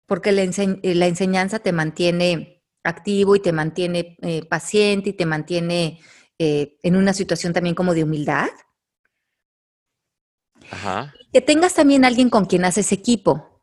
porque 0.05 0.31
la, 0.31 0.43
enseñanza 0.43 1.59
te 1.59 1.71
mantiene 1.71 2.63
activo 2.83 3.35
y 3.35 3.39
te 3.39 3.53
mantiene 3.53 4.17
eh, 4.21 4.45
paciente 4.45 5.11
y 5.11 5.13
te 5.13 5.25
mantiene 5.25 6.01
eh, 6.37 6.77
en 6.83 6.95
una 6.95 7.13
situación 7.13 7.53
también 7.53 7.75
como 7.75 7.93
de 7.93 8.03
humildad. 8.03 8.49
Ajá. 10.73 11.13
Que 11.31 11.41
tengas 11.41 11.75
también 11.75 12.03
alguien 12.03 12.29
con 12.29 12.45
quien 12.45 12.65
haces 12.65 12.91
equipo. 12.91 13.61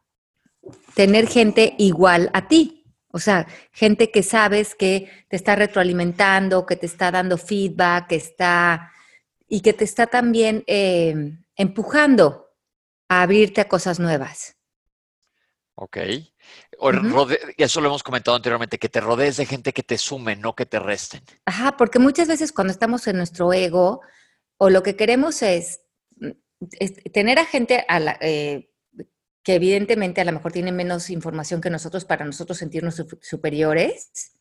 Tener 0.94 1.26
gente 1.26 1.74
igual 1.78 2.30
a 2.32 2.46
ti. 2.46 2.84
O 3.12 3.18
sea, 3.18 3.46
gente 3.72 4.10
que 4.12 4.22
sabes 4.22 4.74
que 4.76 5.10
te 5.28 5.36
está 5.36 5.56
retroalimentando, 5.56 6.64
que 6.64 6.76
te 6.76 6.86
está 6.86 7.10
dando 7.10 7.36
feedback, 7.36 8.08
que 8.08 8.16
está 8.16 8.92
y 9.48 9.60
que 9.62 9.72
te 9.72 9.84
está 9.84 10.06
también 10.06 10.62
eh, 10.68 11.36
empujando 11.56 12.46
a 13.08 13.22
abrirte 13.22 13.60
a 13.60 13.68
cosas 13.68 13.98
nuevas. 13.98 14.56
Ok. 15.74 15.98
Eso 17.56 17.80
lo 17.80 17.88
hemos 17.88 18.04
comentado 18.04 18.36
anteriormente, 18.36 18.78
que 18.78 18.88
te 18.88 19.00
rodees 19.00 19.38
de 19.38 19.46
gente 19.46 19.72
que 19.72 19.82
te 19.82 19.98
sume, 19.98 20.36
no 20.36 20.54
que 20.54 20.66
te 20.66 20.78
resten. 20.78 21.22
Ajá, 21.46 21.76
porque 21.76 21.98
muchas 21.98 22.28
veces 22.28 22.52
cuando 22.52 22.72
estamos 22.72 23.06
en 23.08 23.16
nuestro 23.16 23.52
ego, 23.52 24.00
o 24.56 24.70
lo 24.70 24.82
que 24.82 24.94
queremos 24.94 25.42
es, 25.42 25.80
mm, 26.60 27.10
tener 27.12 27.38
a 27.38 27.44
gente 27.44 27.84
a 27.88 27.98
la, 27.98 28.18
eh, 28.20 28.70
que 29.42 29.54
evidentemente 29.54 30.20
a 30.20 30.24
lo 30.24 30.32
mejor 30.32 30.52
tienen 30.52 30.76
menos 30.76 31.10
información 31.10 31.60
que 31.60 31.70
nosotros 31.70 32.04
para 32.04 32.24
nosotros 32.24 32.58
sentirnos 32.58 33.02
superiores 33.22 34.32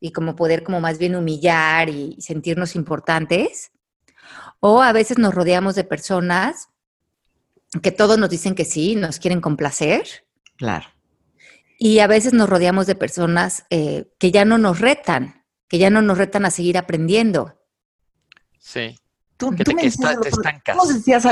y 0.00 0.12
como 0.12 0.36
poder 0.36 0.62
como 0.62 0.80
más 0.80 0.98
bien 0.98 1.16
humillar 1.16 1.88
y 1.88 2.16
sentirnos 2.20 2.76
importantes. 2.76 3.72
O 4.60 4.82
a 4.82 4.92
veces 4.92 5.18
nos 5.18 5.34
rodeamos 5.34 5.74
de 5.74 5.84
personas 5.84 6.68
que 7.82 7.92
todos 7.92 8.18
nos 8.18 8.30
dicen 8.30 8.54
que 8.54 8.64
sí, 8.64 8.96
nos 8.96 9.18
quieren 9.18 9.40
complacer. 9.40 10.06
Claro. 10.56 10.86
Y 11.78 11.98
a 11.98 12.06
veces 12.06 12.32
nos 12.32 12.48
rodeamos 12.48 12.86
de 12.86 12.94
personas 12.94 13.64
eh, 13.70 14.10
que 14.18 14.30
ya 14.30 14.44
no 14.44 14.58
nos 14.58 14.80
retan, 14.80 15.44
que 15.68 15.78
ya 15.78 15.90
no 15.90 16.02
nos 16.02 16.16
retan 16.16 16.44
a 16.44 16.50
seguir 16.50 16.78
aprendiendo. 16.78 17.60
Sí. 18.58 18.96
Tú, 19.36 19.52
me 19.52 19.82
decías, 19.82 20.16
decías, 20.88 21.24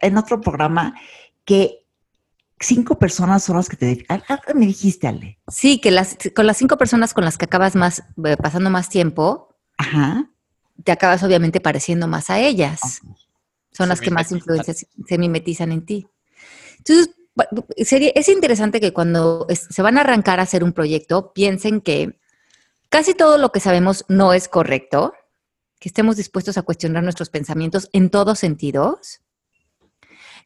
en 0.00 0.18
otro 0.18 0.40
programa 0.40 0.94
que 1.44 1.86
cinco 2.58 2.98
personas 2.98 3.42
son 3.42 3.56
las 3.56 3.68
que 3.68 3.76
te... 3.76 4.06
me 4.54 4.66
dijiste, 4.66 5.08
Ale. 5.08 5.38
Sí, 5.48 5.80
que 5.80 5.90
las, 5.90 6.16
con 6.36 6.46
las 6.46 6.58
cinco 6.58 6.76
personas 6.76 7.14
con 7.14 7.24
las 7.24 7.38
que 7.38 7.46
acabas 7.46 7.74
más, 7.74 8.02
eh, 8.24 8.36
pasando 8.36 8.70
más 8.70 8.88
tiempo, 8.90 9.56
te 10.84 10.92
acabas 10.92 11.22
obviamente 11.22 11.60
pareciendo 11.60 12.06
más 12.06 12.30
a 12.30 12.38
ellas. 12.38 13.00
Son 13.72 13.88
las 13.88 14.00
que 14.00 14.10
más 14.10 14.30
influencias 14.32 14.86
se 15.06 15.18
mimetizan 15.18 15.72
en 15.72 15.86
ti. 15.86 16.06
Entonces, 16.78 17.14
sería, 17.78 18.12
es 18.14 18.28
interesante 18.28 18.80
que 18.80 18.92
cuando 18.92 19.46
se 19.48 19.82
van 19.82 19.96
a 19.96 20.02
arrancar 20.02 20.40
a 20.40 20.42
hacer 20.42 20.62
un 20.62 20.72
proyecto, 20.72 21.32
piensen 21.32 21.80
que 21.80 22.18
casi 22.90 23.14
todo 23.14 23.38
lo 23.38 23.52
que 23.52 23.60
sabemos 23.60 24.04
no 24.08 24.34
es 24.34 24.48
correcto, 24.48 25.14
que 25.80 25.88
estemos 25.88 26.16
dispuestos 26.16 26.56
a 26.56 26.62
cuestionar 26.62 27.02
nuestros 27.02 27.30
pensamientos 27.30 27.88
en 27.92 28.10
todos 28.10 28.38
sentidos 28.38 29.22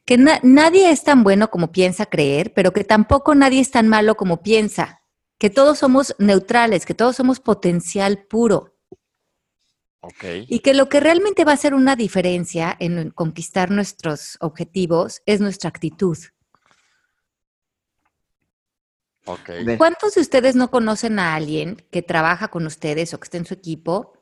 que 0.05 0.19
nadie 0.19 0.91
es 0.91 1.03
tan 1.03 1.23
bueno 1.23 1.51
como 1.51 1.73
piensa 1.73 2.07
creer, 2.07 2.53
pero 2.53 2.73
que 2.73 2.85
tampoco 2.85 3.35
nadie 3.35 3.61
es 3.61 3.71
tan 3.71 3.89
malo 3.89 4.17
como 4.17 4.43
piensa. 4.43 5.01
que 5.37 5.51
todos 5.51 5.79
somos 5.79 6.15
neutrales, 6.19 6.87
que 6.87 6.95
todos 6.95 7.17
somos 7.17 7.39
potencial 7.41 8.25
puro. 8.25 8.77
Okay. 10.01 10.47
Y 10.49 10.61
que 10.61 10.73
lo 10.73 10.89
que 10.89 11.01
realmente 11.01 11.45
va 11.45 11.51
a 11.51 11.55
hacer 11.55 11.75
una 11.75 11.97
diferencia 11.97 12.75
en 12.79 13.11
conquistar 13.11 13.71
nuestros 13.71 14.39
objetivos 14.41 15.23
es 15.27 15.41
nuestra 15.41 15.69
actitud. 15.69 16.17
Okay. 19.27 19.77
¿Cuántos 19.77 20.15
de 20.15 20.23
ustedes 20.23 20.55
no 20.55 20.71
conocen 20.71 21.19
a 21.19 21.35
alguien 21.35 21.85
que 21.91 22.01
trabaja 22.01 22.49
con 22.49 22.65
ustedes 22.67 23.13
o 23.13 23.19
que 23.19 23.25
esté 23.25 23.37
en 23.39 23.47
su 23.47 23.55
equipo 23.55 24.14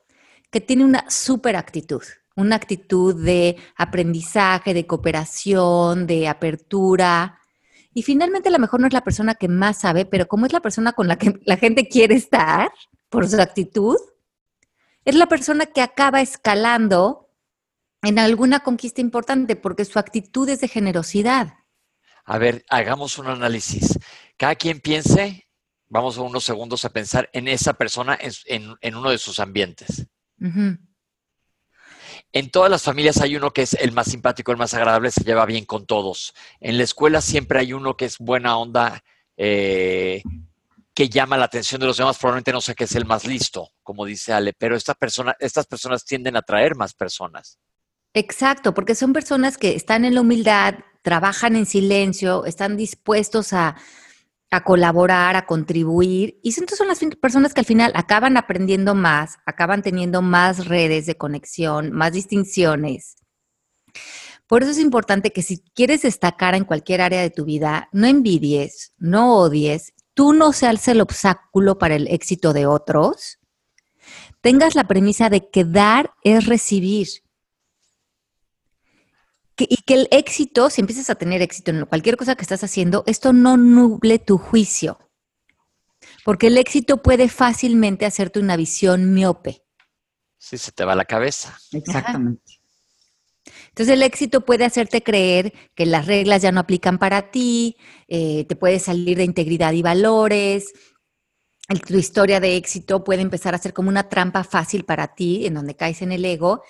que 0.52 0.60
tiene 0.60 0.84
una 0.84 1.10
super 1.10 1.56
actitud? 1.56 2.02
Una 2.36 2.56
actitud 2.56 3.20
de 3.24 3.56
aprendizaje, 3.76 4.72
de 4.74 4.86
cooperación, 4.86 6.06
de 6.06 6.28
apertura. 6.28 7.40
Y 7.92 8.02
finalmente 8.02 8.48
a 8.48 8.52
lo 8.52 8.58
mejor 8.58 8.80
no 8.80 8.86
es 8.86 8.92
la 8.92 9.04
persona 9.04 9.34
que 9.34 9.48
más 9.48 9.80
sabe, 9.80 10.04
pero 10.04 10.28
como 10.28 10.46
es 10.46 10.52
la 10.52 10.60
persona 10.60 10.92
con 10.92 11.08
la 11.08 11.16
que 11.16 11.40
la 11.44 11.56
gente 11.56 11.88
quiere 11.88 12.14
estar 12.14 12.70
por 13.08 13.28
su 13.28 13.40
actitud, 13.40 13.96
es 15.04 15.14
la 15.16 15.26
persona 15.26 15.66
que 15.66 15.80
acaba 15.80 16.20
escalando 16.20 17.30
en 18.02 18.18
alguna 18.18 18.60
conquista 18.60 19.00
importante 19.00 19.56
porque 19.56 19.84
su 19.84 19.98
actitud 19.98 20.48
es 20.48 20.60
de 20.60 20.68
generosidad. 20.68 21.54
A 22.24 22.38
ver, 22.38 22.64
hagamos 22.68 23.18
un 23.18 23.26
análisis. 23.26 23.98
Cada 24.36 24.54
quien 24.54 24.80
piense, 24.80 25.48
vamos 25.88 26.18
unos 26.18 26.44
segundos 26.44 26.84
a 26.84 26.90
pensar 26.90 27.28
en 27.32 27.48
esa 27.48 27.74
persona 27.74 28.18
en, 28.20 28.96
uno 28.96 29.10
de 29.10 29.18
sus 29.18 29.40
ambientes. 29.40 30.06
En 32.32 32.50
todas 32.50 32.70
las 32.70 32.82
familias 32.82 33.20
hay 33.20 33.36
uno 33.36 33.52
que 33.52 33.62
es 33.62 33.74
el 33.74 33.92
más 33.92 34.10
simpático, 34.10 34.52
el 34.52 34.58
más 34.58 34.74
agradable, 34.74 35.10
se 35.10 35.24
lleva 35.24 35.44
bien 35.44 35.64
con 35.64 35.86
todos. 35.86 36.34
En 36.60 36.78
la 36.78 36.84
escuela 36.84 37.20
siempre 37.20 37.60
hay 37.60 37.72
uno 37.72 37.96
que 37.96 38.06
es 38.06 38.18
buena 38.18 38.56
onda, 38.56 39.02
eh, 39.36 40.22
que 40.94 41.08
llama 41.08 41.36
la 41.36 41.44
atención 41.44 41.80
de 41.80 41.86
los 41.86 41.98
demás. 41.98 42.18
Probablemente 42.18 42.52
no 42.52 42.60
sé 42.60 42.74
qué 42.74 42.84
es 42.84 42.94
el 42.94 43.04
más 43.04 43.26
listo, 43.26 43.70
como 43.82 44.04
dice 44.04 44.32
Ale, 44.32 44.54
pero 44.54 44.76
esta 44.76 44.94
persona, 44.94 45.36
estas 45.38 45.66
personas 45.66 46.04
tienden 46.04 46.36
a 46.36 46.40
atraer 46.40 46.74
más 46.74 46.94
personas. 46.94 47.58
Exacto, 48.14 48.74
porque 48.74 48.94
son 48.94 49.12
personas 49.12 49.56
que 49.56 49.74
están 49.74 50.04
en 50.04 50.14
la 50.14 50.20
humildad, 50.20 50.74
trabajan 51.02 51.56
en 51.56 51.66
silencio, 51.66 52.44
están 52.44 52.76
dispuestos 52.76 53.52
a, 53.52 53.76
colaborar, 54.60 55.34
a 55.34 55.46
contribuir. 55.46 56.38
Y 56.42 56.50
entonces 56.50 56.78
son 56.78 56.88
las 56.88 57.00
personas 57.20 57.54
que 57.54 57.60
al 57.60 57.66
final 57.66 57.92
acaban 57.94 58.36
aprendiendo 58.36 58.94
más, 58.94 59.38
acaban 59.46 59.82
teniendo 59.82 60.22
más 60.22 60.66
redes 60.66 61.06
de 61.06 61.16
conexión, 61.16 61.90
más 61.92 62.12
distinciones. 62.12 63.16
Por 64.46 64.62
eso 64.62 64.72
es 64.72 64.78
importante 64.78 65.32
que 65.32 65.42
si 65.42 65.64
quieres 65.74 66.02
destacar 66.02 66.54
en 66.54 66.64
cualquier 66.64 67.00
área 67.00 67.22
de 67.22 67.30
tu 67.30 67.44
vida, 67.44 67.88
no 67.92 68.06
envidies, 68.06 68.92
no 68.98 69.38
odies, 69.38 69.94
tú 70.14 70.34
no 70.34 70.52
seas 70.52 70.86
el 70.88 71.00
obstáculo 71.00 71.78
para 71.78 71.94
el 71.94 72.06
éxito 72.08 72.52
de 72.52 72.66
otros, 72.66 73.38
tengas 74.42 74.74
la 74.74 74.84
premisa 74.84 75.30
de 75.30 75.48
que 75.48 75.64
dar 75.64 76.12
es 76.22 76.44
recibir 76.46 77.08
y 79.58 79.76
que 79.82 79.94
el 79.94 80.08
éxito, 80.10 80.70
si 80.70 80.80
empiezas 80.80 81.10
a 81.10 81.14
tener 81.14 81.42
éxito 81.42 81.70
en 81.70 81.84
cualquier 81.86 82.16
cosa 82.16 82.34
que 82.34 82.42
estás 82.42 82.64
haciendo, 82.64 83.04
esto 83.06 83.32
no 83.32 83.56
nuble 83.56 84.18
tu 84.18 84.38
juicio. 84.38 84.98
Porque 86.24 86.48
el 86.48 86.58
éxito 86.58 87.02
puede 87.02 87.28
fácilmente 87.28 88.06
hacerte 88.06 88.40
una 88.40 88.56
visión 88.56 89.12
miope. 89.12 89.62
Sí, 90.38 90.58
se 90.58 90.72
te 90.72 90.84
va 90.84 90.94
la 90.94 91.04
cabeza. 91.04 91.58
Exactamente. 91.72 92.60
Entonces 93.68 93.94
el 93.94 94.02
éxito 94.02 94.44
puede 94.44 94.64
hacerte 94.64 95.02
creer 95.02 95.52
que 95.74 95.86
las 95.86 96.06
reglas 96.06 96.42
ya 96.42 96.52
no 96.52 96.60
aplican 96.60 96.98
para 96.98 97.30
ti, 97.30 97.76
eh, 98.08 98.44
te 98.48 98.56
puede 98.56 98.78
salir 98.78 99.16
de 99.16 99.24
integridad 99.24 99.72
y 99.72 99.82
valores, 99.82 100.72
tu 101.80 101.96
historia 101.96 102.40
de 102.40 102.56
éxito 102.56 103.04
puede 103.04 103.22
empezar 103.22 103.54
a 103.54 103.58
ser 103.58 103.72
como 103.72 103.88
una 103.88 104.08
trampa 104.08 104.44
fácil 104.44 104.84
para 104.84 105.14
ti, 105.14 105.46
en 105.46 105.54
donde 105.54 105.74
caes 105.74 106.02
en 106.02 106.12
el 106.12 106.24
ego, 106.24 106.62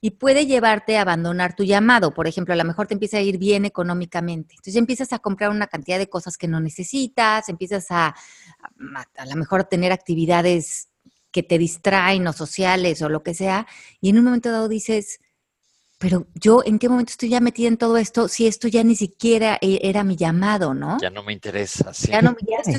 y 0.00 0.12
puede 0.12 0.46
llevarte 0.46 0.96
a 0.96 1.02
abandonar 1.02 1.56
tu 1.56 1.64
llamado. 1.64 2.14
Por 2.14 2.26
ejemplo, 2.26 2.54
a 2.54 2.56
lo 2.56 2.64
mejor 2.64 2.86
te 2.86 2.94
empieza 2.94 3.18
a 3.18 3.22
ir 3.22 3.38
bien 3.38 3.64
económicamente. 3.64 4.54
Entonces 4.54 4.76
empiezas 4.76 5.12
a 5.12 5.18
comprar 5.18 5.50
una 5.50 5.66
cantidad 5.66 5.98
de 5.98 6.08
cosas 6.08 6.36
que 6.36 6.48
no 6.48 6.60
necesitas, 6.60 7.48
empiezas 7.48 7.86
a 7.90 8.14
a, 9.16 9.26
lo 9.26 9.36
mejor 9.36 9.64
tener 9.64 9.92
actividades 9.92 10.88
que 11.30 11.42
te 11.42 11.58
distraen 11.58 12.26
o 12.26 12.32
sociales 12.32 13.02
o 13.02 13.08
lo 13.08 13.22
que 13.22 13.34
sea, 13.34 13.66
y 14.00 14.10
en 14.10 14.18
un 14.18 14.24
momento 14.24 14.50
dado 14.50 14.68
dices, 14.68 15.20
pero 15.98 16.28
yo 16.34 16.62
en 16.64 16.78
qué 16.78 16.88
momento 16.88 17.10
estoy 17.10 17.28
ya 17.28 17.40
metida 17.40 17.68
en 17.68 17.76
todo 17.76 17.96
esto 17.96 18.28
si 18.28 18.46
esto 18.46 18.68
ya 18.68 18.84
ni 18.84 18.94
siquiera 18.94 19.58
e, 19.60 19.80
era 19.82 20.04
mi 20.04 20.16
llamado, 20.16 20.72
¿no? 20.72 20.98
Ya 21.00 21.10
no 21.10 21.24
me 21.24 21.32
interesa. 21.32 21.90
Ya, 22.08 22.22
no, 22.22 22.36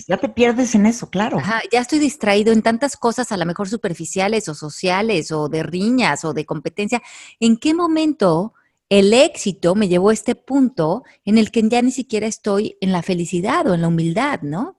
ya, 0.08 0.18
te 0.18 0.30
pierdes 0.30 0.74
en 0.74 0.86
eso, 0.86 1.10
claro. 1.10 1.38
Ajá, 1.38 1.62
ya 1.72 1.82
estoy 1.82 2.00
distraído 2.00 2.54
en 2.54 2.62
tantas 2.62 2.96
cosas 2.96 3.32
a 3.32 3.38
lo 3.38 3.46
mejor 3.46 3.68
superficiales 3.68 4.48
o 4.48 4.56
sociales 4.56 5.32
o 5.32 5.50
de 5.50 5.64
riñas 5.64 6.24
o 6.24 6.34
de 6.34 6.46
competencia. 6.46 7.02
¿En 7.40 7.58
qué 7.58 7.74
momento 7.74 8.54
el 8.88 9.14
éxito 9.14 9.76
me 9.76 9.90
llevó 9.90 10.10
a 10.10 10.14
este 10.14 10.36
punto 10.36 11.04
en 11.26 11.38
el 11.38 11.52
que 11.52 11.68
ya 11.68 11.82
ni 11.82 11.92
siquiera 11.92 12.26
estoy 12.26 12.78
en 12.80 12.92
la 12.92 13.04
felicidad 13.04 13.68
o 13.68 13.74
en 13.74 13.82
la 13.82 13.90
humildad, 13.90 14.42
¿no? 14.42 14.79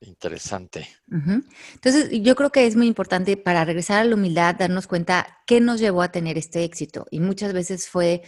Interesante. 0.00 0.88
Entonces, 1.10 2.08
yo 2.22 2.36
creo 2.36 2.50
que 2.50 2.66
es 2.66 2.76
muy 2.76 2.86
importante 2.86 3.36
para 3.36 3.64
regresar 3.64 4.00
a 4.00 4.04
la 4.04 4.14
humildad, 4.14 4.54
darnos 4.54 4.86
cuenta 4.86 5.38
qué 5.44 5.60
nos 5.60 5.80
llevó 5.80 6.02
a 6.02 6.12
tener 6.12 6.38
este 6.38 6.62
éxito. 6.62 7.06
Y 7.10 7.18
muchas 7.18 7.52
veces 7.52 7.88
fue, 7.88 8.22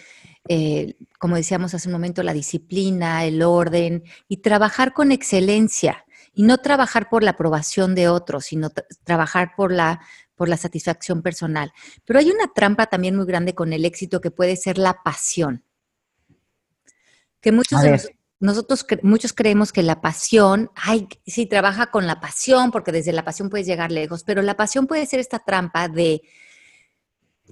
eh, 0.48 0.96
como 1.20 1.36
decíamos 1.36 1.72
hace 1.72 1.88
un 1.88 1.92
momento, 1.92 2.24
la 2.24 2.32
disciplina, 2.32 3.24
el 3.24 3.40
orden 3.42 4.02
y 4.26 4.38
trabajar 4.38 4.92
con 4.92 5.12
excelencia. 5.12 6.04
Y 6.32 6.42
no 6.42 6.58
trabajar 6.58 7.08
por 7.08 7.22
la 7.22 7.32
aprobación 7.32 7.94
de 7.94 8.08
otros, 8.08 8.46
sino 8.46 8.70
trabajar 9.04 9.52
por 9.56 9.72
la, 9.72 10.00
por 10.34 10.48
la 10.48 10.56
satisfacción 10.56 11.22
personal. 11.22 11.72
Pero 12.04 12.18
hay 12.18 12.30
una 12.30 12.52
trampa 12.52 12.86
también 12.86 13.14
muy 13.14 13.26
grande 13.26 13.54
con 13.54 13.72
el 13.72 13.84
éxito 13.84 14.20
que 14.20 14.30
puede 14.30 14.56
ser 14.56 14.78
la 14.78 15.02
pasión. 15.04 15.64
Que 17.40 17.52
muchos 17.52 17.82
de 17.82 17.92
nosotros 17.92 18.19
nosotros 18.40 18.86
muchos 19.02 19.34
creemos 19.34 19.70
que 19.70 19.82
la 19.82 20.00
pasión, 20.00 20.70
ay, 20.74 21.06
sí, 21.26 21.44
trabaja 21.44 21.90
con 21.90 22.06
la 22.06 22.20
pasión, 22.20 22.70
porque 22.70 22.90
desde 22.90 23.12
la 23.12 23.22
pasión 23.22 23.50
puedes 23.50 23.66
llegar 23.66 23.92
lejos, 23.92 24.24
pero 24.24 24.40
la 24.40 24.56
pasión 24.56 24.86
puede 24.86 25.04
ser 25.04 25.20
esta 25.20 25.40
trampa 25.40 25.88
de 25.88 26.22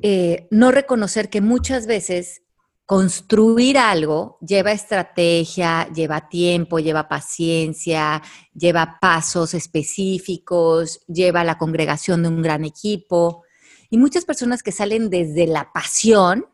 eh, 0.01 0.49
no 0.51 0.73
reconocer 0.73 1.29
que 1.29 1.43
muchas 1.43 1.87
veces 1.87 2.41
construir 2.87 3.77
algo 3.77 4.39
lleva 4.41 4.73
estrategia, 4.73 5.87
lleva 5.93 6.31
tiempo, 6.31 6.79
lleva 6.79 7.07
paciencia, 7.07 8.23
lleva 8.55 8.97
pasos 8.99 9.53
específicos, 9.53 11.01
lleva 11.07 11.45
la 11.45 11.59
congregación 11.59 12.23
de 12.23 12.31
un 12.31 12.41
gran 12.41 12.65
equipo. 12.65 13.45
Y 13.91 13.99
muchas 13.99 14.25
personas 14.25 14.63
que 14.63 14.73
salen 14.73 15.11
desde 15.11 15.47
la 15.47 15.71
pasión 15.71 16.47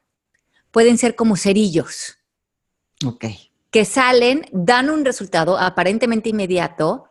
pueden 0.72 0.98
ser 0.98 1.14
como 1.14 1.36
cerillos. 1.36 2.16
Ok 3.06 3.26
que 3.74 3.84
salen, 3.84 4.46
dan 4.52 4.88
un 4.88 5.04
resultado 5.04 5.58
aparentemente 5.58 6.28
inmediato, 6.28 7.10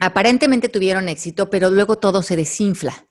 aparentemente 0.00 0.68
tuvieron 0.68 1.08
éxito, 1.08 1.48
pero 1.48 1.70
luego 1.70 1.94
todo 1.94 2.22
se 2.22 2.34
desinfla. 2.34 3.06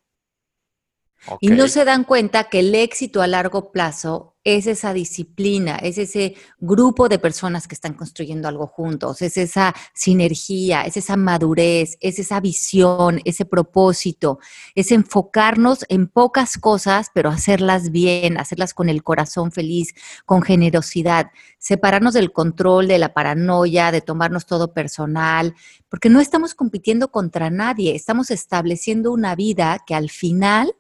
Y 1.40 1.50
no 1.50 1.68
se 1.68 1.86
dan 1.86 2.04
cuenta 2.04 2.46
que 2.46 2.60
el 2.60 2.76
éxito 2.76 3.22
a 3.22 3.28
largo 3.28 3.72
plazo 3.72 4.34
es 4.44 4.68
esa 4.68 4.94
disciplina, 4.94 5.78
es 5.78 5.98
ese 5.98 6.36
grupo 6.60 7.08
de 7.08 7.18
personas 7.18 7.66
que 7.66 7.76
están 7.76 7.94
construyendo 7.94 8.50
algo 8.50 8.68
juntos, 8.68 9.22
es 9.22 9.38
esa 9.38 9.74
sinergia, 9.94 10.82
es 10.82 10.98
esa 10.98 11.16
madurez, 11.16 11.98
es 12.02 12.20
esa 12.20 12.42
visión, 12.42 13.22
ese 13.24 13.46
propósito, 13.46 14.40
es 14.76 14.92
enfocarnos 14.92 15.86
en 15.88 16.08
pocas 16.08 16.58
cosas, 16.58 17.08
pero 17.14 17.30
hacerlas 17.30 17.92
bien, 17.92 18.38
hacerlas 18.38 18.74
con 18.74 18.90
el 18.90 19.02
corazón 19.02 19.54
feliz, 19.54 19.94
con 20.26 20.42
generosidad, 20.42 21.32
separarnos 21.58 22.14
del 22.14 22.34
control, 22.34 22.90
de 22.90 22.98
la 22.98 23.14
paranoia, 23.14 23.92
de 23.92 24.02
tomarnos 24.02 24.46
todo 24.46 24.74
personal, 24.74 25.56
porque 25.88 26.10
no 26.10 26.20
estamos 26.20 26.54
compitiendo 26.54 27.12
contra 27.12 27.50
nadie, 27.50 27.96
estamos 27.96 28.30
estableciendo 28.30 29.14
una 29.14 29.36
vida 29.36 29.78
que 29.88 29.96
al 29.96 30.10
final 30.10 30.76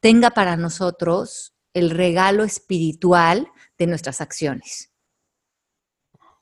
tenga 0.00 0.30
para 0.30 0.56
nosotros 0.56 1.54
el 1.74 1.90
regalo 1.90 2.44
espiritual 2.44 3.48
de 3.78 3.86
nuestras 3.86 4.20
acciones. 4.20 4.92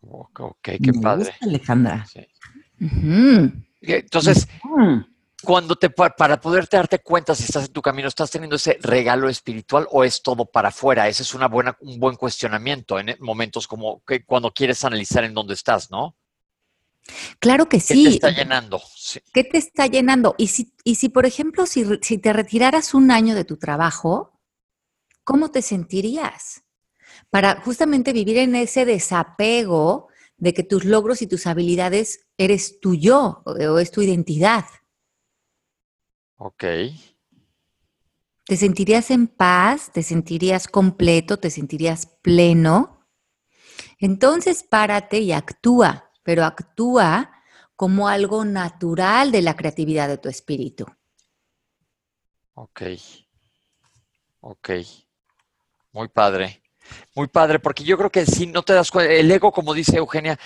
Ok, 0.01 0.69
qué 0.83 0.93
padre. 1.01 1.33
Alejandra. 1.41 2.07
Entonces, 3.81 4.47
cuando 5.43 5.77
te 5.77 5.91
para 5.91 6.41
poder 6.41 6.69
darte 6.71 6.99
cuenta 7.01 7.35
si 7.35 7.45
estás 7.45 7.67
en 7.67 7.73
tu 7.73 7.83
camino, 7.83 8.09
¿estás 8.09 8.31
teniendo 8.31 8.57
ese 8.57 8.79
regalo 8.81 9.29
espiritual 9.29 9.87
o 9.91 10.05
es 10.05 10.23
todo 10.23 10.47
para 10.47 10.69
afuera? 10.69 11.09
Ese 11.09 11.23
es 11.23 11.35
una 11.35 11.49
buena, 11.49 11.77
un 11.81 11.99
buen 11.99 12.17
cuestionamiento 12.17 12.99
en 12.99 13.17
momentos 13.21 13.67
como 13.67 14.03
que 14.05 14.25
cuando 14.25 14.53
quieres 14.53 14.85
analizar 14.85 15.25
en 15.25 15.35
dónde 15.35 15.55
estás, 15.55 15.91
¿no? 15.91 16.17
Claro 17.39 17.69
que 17.69 17.81
sí. 17.81 18.05
¿Qué 18.05 18.11
te 18.11 18.15
está 18.15 18.31
llenando? 18.31 18.83
¿Qué 19.33 19.45
te 19.45 19.59
está 19.59 19.87
llenando? 19.87 20.35
Y 20.39 20.49
si, 20.49 20.73
y 20.85 20.95
si 20.97 21.09
por 21.09 21.27
ejemplo, 21.27 21.67
si, 21.67 21.85
si 22.03 22.19
te 22.19 22.33
retiraras 22.33 22.95
un 22.95 23.11
año 23.11 23.35
de 23.35 23.45
tu 23.45 23.57
trabajo, 23.57 24.41
¿cómo 25.23 25.51
te 25.51 25.63
sentirías? 25.63 26.65
Para 27.31 27.61
justamente 27.61 28.13
vivir 28.13 28.39
en 28.39 28.55
ese 28.55 28.85
desapego 28.85 30.09
de 30.37 30.55
que 30.55 30.63
tus 30.63 30.85
logros 30.85 31.23
y 31.23 31.27
tus 31.27 31.47
habilidades 31.47 32.27
eres 32.37 32.81
tu 32.81 32.95
yo 32.95 33.43
o 33.45 33.79
es 33.79 33.91
tu 33.91 34.03
identidad. 34.03 34.65
Ok. 36.37 36.65
¿Te 38.47 38.57
sentirías 38.57 39.11
en 39.11 39.27
paz? 39.27 39.91
¿Te 39.93 40.03
sentirías 40.03 40.69
completo? 40.69 41.39
¿Te 41.39 41.51
sentirías 41.51 42.07
pleno? 42.21 43.09
Entonces 43.99 44.63
párate 44.63 45.19
y 45.21 45.33
actúa, 45.33 46.04
pero 46.25 46.45
actúa 46.45 47.31
como 47.77 48.09
algo 48.09 48.45
natural 48.45 49.31
de 49.31 49.43
la 49.43 49.55
creatividad 49.55 50.09
de 50.09 50.19
tu 50.19 50.29
espíritu. 50.29 50.87
Ok. 52.55 52.83
Ok. 54.41 54.71
Muy 55.93 56.09
padre. 56.09 56.63
Muy 57.15 57.29
padre, 57.29 57.59
porque 57.59 57.85
yo 57.85 57.97
creo 57.97 58.11
que 58.11 58.27
si 58.27 58.47
no 58.47 58.63
te 58.63 58.75
das 58.75 58.91
cuenta, 58.91 59.13
el 59.13 59.31
ego, 59.31 59.53
como 59.53 59.73
dice 59.73 59.97
Eugenia, 59.97 60.39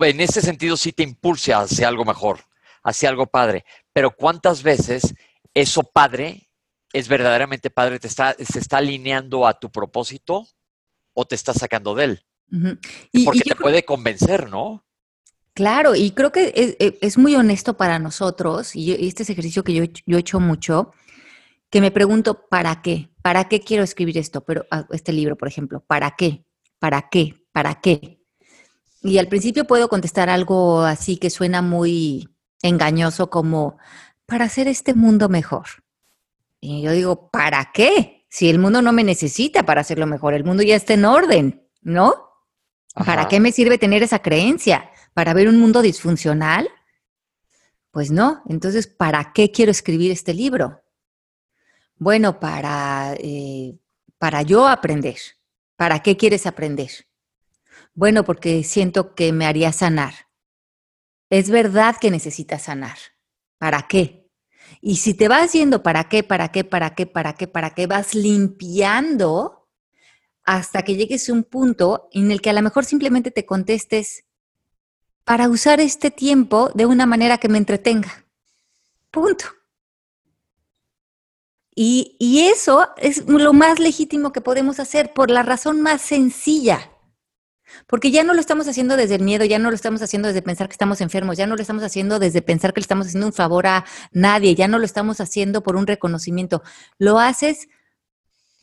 en 0.00 0.20
ese 0.20 0.40
sentido 0.40 0.76
sí 0.76 0.92
te 0.92 1.02
impulsa 1.02 1.60
hacia 1.60 1.86
algo 1.86 2.04
mejor, 2.04 2.40
hacia 2.82 3.08
algo 3.08 3.26
padre. 3.26 3.64
Pero 3.92 4.10
¿cuántas 4.10 4.62
veces 4.62 5.14
eso 5.54 5.84
padre 5.84 6.50
es 6.92 7.08
verdaderamente 7.08 7.70
padre? 7.70 8.00
¿Te 8.00 8.08
está, 8.08 8.34
se 8.34 8.58
está 8.58 8.78
alineando 8.78 9.46
a 9.46 9.58
tu 9.58 9.70
propósito 9.70 10.46
o 11.14 11.24
te 11.24 11.34
está 11.34 11.54
sacando 11.54 11.94
de 11.94 12.04
él? 12.04 12.22
porque 13.24 13.40
te 13.40 13.56
puede 13.56 13.84
convencer, 13.84 14.48
¿no? 14.48 14.85
Claro, 15.56 15.94
y 15.94 16.10
creo 16.10 16.32
que 16.32 16.76
es, 17.00 17.16
muy 17.16 17.34
honesto 17.34 17.78
para 17.78 17.98
nosotros, 17.98 18.76
y, 18.76 18.92
este 19.08 19.22
es 19.22 19.30
ejercicio 19.30 19.64
que 19.64 19.72
yo, 19.72 19.84
yo 20.04 20.18
he 20.18 20.20
hecho 20.20 20.38
mucho, 20.38 20.92
que 21.70 21.80
me 21.80 21.90
pregunto, 21.90 22.46
¿para 22.50 22.82
qué? 22.82 23.08
¿Para 23.22 23.48
qué 23.48 23.60
quiero 23.60 23.82
escribir 23.82 24.18
esto? 24.18 24.42
Pero 24.42 24.66
ah, 24.70 24.86
este 24.90 25.14
libro, 25.14 25.34
por 25.34 25.48
ejemplo, 25.48 25.80
¿para 25.80 26.10
qué? 26.10 26.44
¿Para 26.78 27.08
qué? 27.08 27.46
¿Para 27.52 27.76
qué? 27.80 28.20
Y 29.00 29.16
al 29.16 29.28
principio 29.28 29.66
puedo 29.66 29.88
contestar 29.88 30.28
algo 30.28 30.82
así 30.82 31.16
que 31.16 31.30
suena 31.30 31.62
muy 31.62 32.28
engañoso 32.60 33.30
como 33.30 33.78
para 34.26 34.44
hacer 34.44 34.68
este 34.68 34.92
mundo 34.92 35.30
mejor. 35.30 35.68
Y 36.60 36.82
yo 36.82 36.92
digo, 36.92 37.30
¿para 37.30 37.70
qué? 37.72 38.26
Si 38.28 38.50
el 38.50 38.58
mundo 38.58 38.82
no 38.82 38.92
me 38.92 39.04
necesita 39.04 39.64
para 39.64 39.80
hacerlo 39.80 40.06
mejor, 40.06 40.34
el 40.34 40.44
mundo 40.44 40.62
ya 40.62 40.76
está 40.76 40.92
en 40.92 41.06
orden, 41.06 41.66
¿no? 41.80 42.14
¿Para 43.06 43.26
qué 43.26 43.40
me 43.40 43.52
sirve 43.52 43.78
tener 43.78 44.02
esa 44.02 44.18
creencia? 44.18 44.90
¿Para 45.16 45.32
ver 45.32 45.48
un 45.48 45.58
mundo 45.58 45.80
disfuncional? 45.80 46.68
Pues 47.90 48.10
no. 48.10 48.42
Entonces, 48.50 48.86
¿para 48.86 49.32
qué 49.32 49.50
quiero 49.50 49.70
escribir 49.70 50.12
este 50.12 50.34
libro? 50.34 50.82
Bueno, 51.96 52.38
para, 52.38 53.14
eh, 53.18 53.78
para 54.18 54.42
yo 54.42 54.68
aprender. 54.68 55.16
¿Para 55.74 56.00
qué 56.00 56.18
quieres 56.18 56.44
aprender? 56.44 56.90
Bueno, 57.94 58.24
porque 58.24 58.62
siento 58.62 59.14
que 59.14 59.32
me 59.32 59.46
haría 59.46 59.72
sanar. 59.72 60.12
Es 61.30 61.48
verdad 61.48 61.96
que 61.98 62.10
necesitas 62.10 62.64
sanar. 62.64 62.98
¿Para 63.56 63.88
qué? 63.88 64.28
Y 64.82 64.96
si 64.96 65.14
te 65.14 65.28
vas 65.28 65.54
yendo 65.54 65.82
para 65.82 66.10
qué, 66.10 66.24
para 66.24 66.52
qué, 66.52 66.62
para 66.62 66.94
qué, 66.94 67.06
para 67.06 67.32
qué, 67.32 67.48
para 67.48 67.70
qué, 67.70 67.86
vas 67.86 68.14
limpiando 68.14 69.66
hasta 70.44 70.82
que 70.82 70.94
llegues 70.94 71.30
a 71.30 71.32
un 71.32 71.44
punto 71.44 72.10
en 72.12 72.30
el 72.30 72.42
que 72.42 72.50
a 72.50 72.52
lo 72.52 72.60
mejor 72.60 72.84
simplemente 72.84 73.30
te 73.30 73.46
contestes 73.46 74.25
para 75.26 75.48
usar 75.48 75.80
este 75.80 76.12
tiempo 76.12 76.70
de 76.72 76.86
una 76.86 77.04
manera 77.04 77.38
que 77.38 77.48
me 77.48 77.58
entretenga. 77.58 78.24
Punto. 79.10 79.46
Y, 81.74 82.16
eso 82.48 82.88
es 82.96 83.26
lo 83.26 83.52
más 83.52 83.80
legítimo 83.80 84.32
que 84.32 84.40
podemos 84.40 84.78
hacer 84.78 85.12
por 85.12 85.32
la 85.32 85.42
razón 85.42 85.82
más 85.82 86.00
sencilla. 86.00 86.92
Porque 87.88 88.12
ya 88.12 88.22
no 88.22 88.34
lo 88.34 88.40
estamos 88.40 88.68
haciendo 88.68 88.96
desde 88.96 89.16
el 89.16 89.22
miedo, 89.22 89.44
ya 89.44 89.58
no 89.58 89.68
lo 89.70 89.74
estamos 89.74 90.00
haciendo 90.00 90.28
desde 90.28 90.42
pensar 90.42 90.68
que 90.68 90.74
estamos 90.74 91.00
enfermos, 91.00 91.36
ya 91.36 91.48
no 91.48 91.56
lo 91.56 91.60
estamos 91.60 91.82
haciendo 91.82 92.20
desde 92.20 92.40
pensar 92.40 92.72
que 92.72 92.80
le 92.80 92.84
estamos 92.84 93.08
haciendo 93.08 93.26
un 93.26 93.32
favor 93.32 93.66
a 93.66 93.84
nadie, 94.12 94.54
ya 94.54 94.68
no 94.68 94.78
lo 94.78 94.84
estamos 94.84 95.20
haciendo 95.20 95.64
por 95.64 95.74
un 95.74 95.88
reconocimiento. 95.88 96.62
Lo 96.98 97.18
haces 97.18 97.68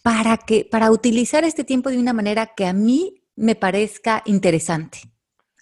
para 0.02 0.38
que 0.38 0.66
para 0.72 0.92
utilizar 0.92 1.44
este 1.44 1.66
tiempo 1.66 1.90
de 1.90 2.00
una 2.00 2.14
manera 2.14 2.54
que 2.56 2.66
a 2.66 2.74
mí 2.74 3.22
me 3.36 3.56
parezca 3.56 4.24
interesante. 4.26 5.13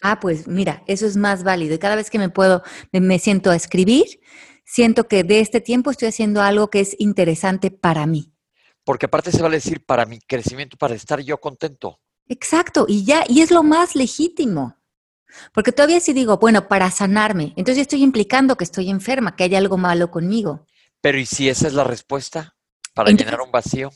Ah, 0.02 0.20
pues 0.20 0.48
mira, 0.48 0.84
eso 0.88 1.06
es 1.06 1.16
más 1.16 1.44
válido 1.44 1.76
y 1.76 1.80
cada 1.80 1.96
vez 1.96 2.10
que 2.10 2.18
me 2.18 2.30
puedo 2.30 2.64
me 2.92 3.20
siento 3.20 3.52
a 3.52 3.56
escribir, 3.56 4.20
siento 4.66 5.08
que 5.08 5.24
de 5.24 5.40
este 5.40 5.62
tiempo 5.62 5.92
estoy 5.92 6.08
haciendo 6.08 6.42
algo 6.42 6.70
que 6.70 6.80
es 6.80 6.96
interesante 7.00 7.70
para 7.70 8.08
mí. 8.08 8.34
Porque 8.84 9.06
aparte 9.06 9.32
se 9.32 9.42
va 9.42 9.48
a 9.48 9.52
decir 9.52 9.86
para 9.86 10.06
mi 10.06 10.20
crecimiento, 10.20 10.76
para 10.76 10.96
estar 10.96 11.20
yo 11.20 11.38
contento. 11.38 12.00
Exacto, 12.28 12.86
y 12.88 13.06
ya, 13.06 13.24
y 13.28 13.42
es 13.42 13.52
lo 13.52 13.62
más 13.62 13.96
legítimo. 13.96 14.78
Porque 15.54 15.72
todavía 15.72 16.00
si 16.00 16.14
digo, 16.14 16.38
bueno, 16.38 16.68
para 16.68 16.90
sanarme, 16.90 17.54
entonces 17.56 17.84
estoy 17.84 18.02
implicando 18.04 18.58
que 18.58 18.64
estoy 18.64 18.90
enferma, 18.90 19.36
que 19.36 19.44
hay 19.44 19.56
algo 19.56 19.78
malo 19.78 20.10
conmigo. 20.10 20.66
Pero 21.00 21.20
¿y 21.20 21.26
si 21.26 21.48
esa 21.48 21.68
es 21.68 21.74
la 21.74 21.84
respuesta? 21.84 22.56
Para 22.94 23.12
llenar 23.12 23.40
un 23.42 23.52
vacío. 23.52 23.92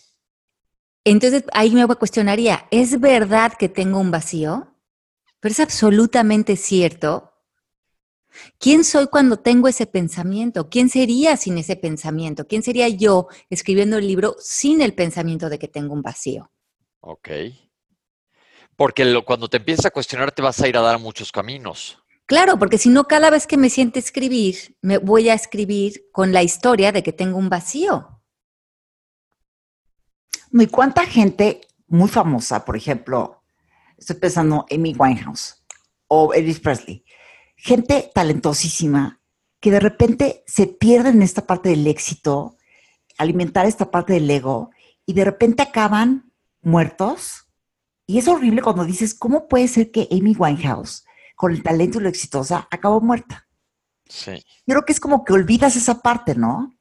Entonces 1.04 1.44
ahí 1.54 1.72
me 1.72 1.86
cuestionaría, 1.88 2.68
¿es 2.72 3.00
verdad 3.00 3.54
que 3.54 3.70
tengo 3.70 4.00
un 4.00 4.12
vacío? 4.12 4.74
Pero 5.45 5.53
es 5.53 5.60
absolutamente 5.60 6.55
cierto 6.55 7.31
¿Quién 8.58 8.84
soy 8.84 9.05
cuando 9.05 9.38
tengo 9.38 9.67
ese 9.67 9.86
pensamiento? 9.86 10.71
¿Quién 10.71 10.89
sería 10.89 11.38
sin 11.38 11.60
ese 11.60 11.75
pensamiento? 11.75 12.47
¿Quién 12.47 12.63
sería 12.63 12.89
yo 12.89 13.27
escribiendo 13.51 13.99
el 13.99 14.08
libro 14.08 14.36
sin 14.39 14.81
el 14.81 14.95
pensamiento 14.95 15.47
de 15.47 15.60
que 15.60 15.67
tengo 15.67 15.93
un 15.93 16.01
vacío? 16.01 16.51
Ok. 17.01 17.29
Porque 18.75 19.21
cuando 19.23 19.47
te 19.47 19.58
empiezas 19.58 19.86
a 19.86 19.91
cuestionar 19.91 20.31
te 20.31 20.41
vas 20.41 20.60
a 20.62 20.67
ir 20.67 20.77
a 20.77 20.81
dar 20.81 20.97
muchos 20.97 21.31
caminos. 21.31 21.99
Claro, 22.25 22.58
porque 22.58 22.79
si 22.79 22.89
no, 22.89 23.03
cada 23.03 23.29
vez 23.29 23.45
que 23.45 23.58
me 23.58 23.69
siente 23.69 23.99
escribir, 23.99 24.75
me 24.81 24.97
voy 24.97 25.29
a 25.29 25.36
escribir 25.36 26.08
con 26.12 26.34
la 26.34 26.41
historia 26.41 26.91
de 26.91 27.03
que 27.03 27.13
tengo 27.13 27.38
un 27.38 27.49
vacío. 27.49 28.19
¿Y 30.51 30.65
cuánta 30.65 31.05
gente 31.05 31.62
muy 31.86 32.10
famosa, 32.10 32.65
por 32.65 32.75
ejemplo, 32.75 33.43
estoy 33.97 34.17
pensando 34.17 34.65
en 34.69 34.81
Amy 34.81 34.95
Winehouse 34.97 35.63
o 36.08 36.34
Elvis 36.34 36.60
Presley, 36.60 37.03
gente 37.55 38.12
talentosísima 38.13 39.21
que 39.60 39.71
de 39.71 39.79
repente 39.79 40.43
se 40.45 40.67
pierde 40.67 41.10
en 41.10 41.23
esta 41.23 41.47
parte 41.47 41.69
del 41.69 41.88
éxito, 41.88 42.55
alimentar 43.17 43.65
esta 43.65 43.89
parte 43.89 44.13
del 44.13 44.29
ego, 44.29 44.69
y 45.08 45.13
de 45.13 45.25
repente 45.25 45.63
acaban 45.63 46.31
muertos. 46.62 47.47
Y 48.05 48.19
es 48.19 48.27
horrible 48.27 48.62
cuando 48.62 48.86
dices, 48.86 49.15
¿cómo 49.15 49.47
puede 49.47 49.67
ser 49.67 49.89
que 49.89 50.08
Amy 50.12 50.36
Winehouse, 50.38 51.05
con 51.36 51.51
el 51.51 51.63
talento 51.63 51.97
y 51.97 52.03
lo 52.03 52.10
exitosa, 52.10 52.67
acabó 52.69 53.01
muerta? 53.01 53.47
Sí. 54.08 54.34
Yo 54.67 54.75
creo 54.75 54.86
que 54.86 54.93
es 54.93 54.99
como 54.99 55.25
que 55.25 55.34
olvidas 55.34 55.75
esa 55.75 56.01
parte, 56.01 56.36
¿no? 56.36 56.75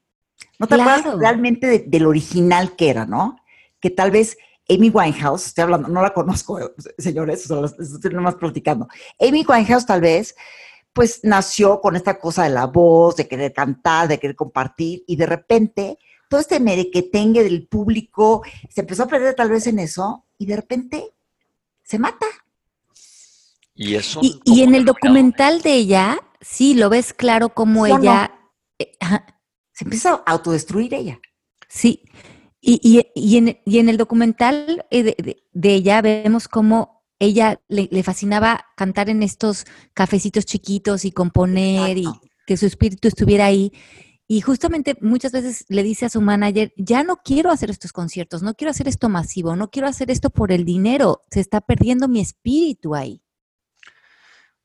No 0.59 0.67
te 0.67 0.75
acuerdas 0.75 1.17
realmente 1.17 1.85
del 1.87 2.05
original 2.05 2.75
que 2.75 2.89
era, 2.89 3.05
¿no? 3.05 3.37
Que 3.79 3.89
tal 3.89 4.11
vez 4.11 4.37
Amy 4.69 4.89
Winehouse, 4.89 5.47
estoy 5.47 5.63
hablando, 5.63 5.87
no 5.89 6.01
la 6.01 6.13
conozco, 6.13 6.59
señores, 6.97 7.49
estoy 7.49 8.11
nomás 8.11 8.35
platicando. 8.35 8.87
Amy 9.19 9.45
Winehouse 9.47 9.85
tal 9.85 10.01
vez 10.01 10.35
pues 10.95 11.19
nació 11.23 11.81
con 11.81 11.97
esta 11.97 12.17
cosa 12.17 12.45
de 12.45 12.51
la 12.51 12.67
voz, 12.67 13.17
de 13.17 13.27
querer 13.27 13.51
cantar, 13.51 14.07
de 14.07 14.17
querer 14.17 14.37
compartir, 14.37 15.03
y 15.05 15.17
de 15.17 15.25
repente 15.25 15.99
todo 16.29 16.39
este 16.39 16.61
merequetengue 16.61 17.43
del 17.43 17.67
público 17.67 18.43
se 18.69 18.79
empezó 18.79 19.03
a 19.03 19.07
perder 19.07 19.35
tal 19.35 19.49
vez 19.49 19.67
en 19.67 19.79
eso, 19.79 20.23
y 20.37 20.45
de 20.45 20.55
repente 20.55 21.11
se 21.83 21.99
mata. 21.99 22.25
Y 23.75 23.95
eso. 23.95 24.21
Y, 24.23 24.61
en 24.61 24.73
el 24.73 24.85
documental 24.85 25.61
de 25.61 25.73
ella, 25.73 26.17
sí, 26.39 26.75
lo 26.75 26.89
ves 26.89 27.13
claro 27.13 27.49
como 27.49 27.85
ella. 27.85 28.31
Eh, 28.79 28.93
se 29.73 29.83
empieza 29.83 30.23
a 30.25 30.31
autodestruir 30.31 30.93
ella. 30.93 31.19
Sí. 31.67 32.03
Y, 32.67 33.37
en, 33.37 33.89
el 33.89 33.97
documental 33.97 34.87
eh, 34.89 35.03
de, 35.03 35.43
de 35.51 35.73
ella 35.75 36.01
vemos 36.01 36.47
cómo 36.47 36.95
ella 37.19 37.61
le, 37.67 38.03
fascinaba 38.03 38.65
cantar 38.75 39.09
en 39.09 39.23
estos 39.23 39.65
cafecitos 39.93 40.45
chiquitos 40.45 41.05
y 41.05 41.11
componer 41.11 41.97
y 41.97 42.05
que 42.45 42.57
su 42.57 42.65
espíritu 42.65 43.07
estuviera 43.07 43.45
ahí. 43.45 43.71
Y 44.27 44.41
justamente 44.41 44.97
muchas 45.01 45.31
veces 45.31 45.65
le 45.69 45.83
dice 45.83 46.07
a 46.07 46.09
su 46.09 46.19
manager, 46.19 46.73
ya 46.75 47.03
no 47.03 47.17
quiero 47.17 47.51
hacer 47.51 47.69
estos 47.69 47.93
conciertos, 47.93 48.41
no 48.41 48.55
quiero 48.55 48.71
hacer 48.71 48.87
esto 48.87 49.09
masivo, 49.09 49.55
no 49.55 49.69
quiero 49.69 49.87
hacer 49.87 50.09
esto 50.09 50.31
por 50.31 50.51
el 50.51 50.65
dinero, 50.65 51.23
se 51.29 51.41
está 51.41 51.61
perdiendo 51.61 52.07
mi 52.07 52.19
espíritu 52.19 52.95
ahí. 52.95 53.21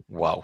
Wow. 0.09 0.43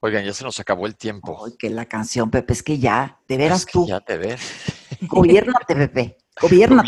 Oigan, 0.00 0.24
ya 0.24 0.32
se 0.32 0.44
nos 0.44 0.58
acabó 0.58 0.86
el 0.86 0.96
tiempo. 0.96 1.44
Ay, 1.44 1.52
que 1.58 1.68
la 1.68 1.84
canción, 1.84 2.30
Pepe, 2.30 2.54
es 2.54 2.62
que 2.62 2.78
ya, 2.78 3.20
de 3.28 3.36
veras 3.36 3.66
tú. 3.66 3.86
Ya 3.86 4.00
te 4.00 4.16
ves. 4.16 4.40
Gobiernate, 5.02 5.74
Pepe. 5.74 6.23
Gobierna. 6.40 6.82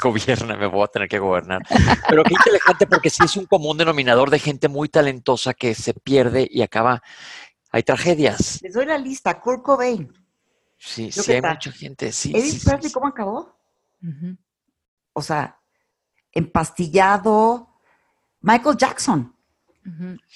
gobierna, 0.00 0.56
me 0.56 0.66
voy 0.66 0.84
a 0.84 0.86
tener 0.86 1.08
que 1.08 1.18
gobernar. 1.18 1.62
Pero 2.08 2.24
qué 2.24 2.34
inteligente 2.34 2.86
porque 2.86 3.10
sí 3.10 3.24
es 3.24 3.36
un 3.36 3.46
común 3.46 3.76
denominador 3.76 4.30
de 4.30 4.38
gente 4.38 4.68
muy 4.68 4.88
talentosa 4.88 5.54
que 5.54 5.74
se 5.74 5.94
pierde 5.94 6.48
y 6.50 6.62
acaba. 6.62 7.02
Hay 7.70 7.82
tragedias. 7.82 8.60
Les 8.62 8.72
doy 8.72 8.86
la 8.86 8.96
lista. 8.96 9.38
Kurt 9.40 9.62
Cobain. 9.62 10.12
Sí, 10.78 11.10
sí, 11.12 11.32
hay 11.32 11.42
mucha 11.42 11.72
gente. 11.72 12.12
Sí, 12.12 12.32
Edith 12.34 12.64
Presley, 12.64 12.92
¿cómo 12.92 13.06
acabó? 13.06 13.58
O 15.12 15.22
sea, 15.22 15.58
empastillado. 16.32 17.68
Michael 18.40 18.76
Jackson. 18.76 19.34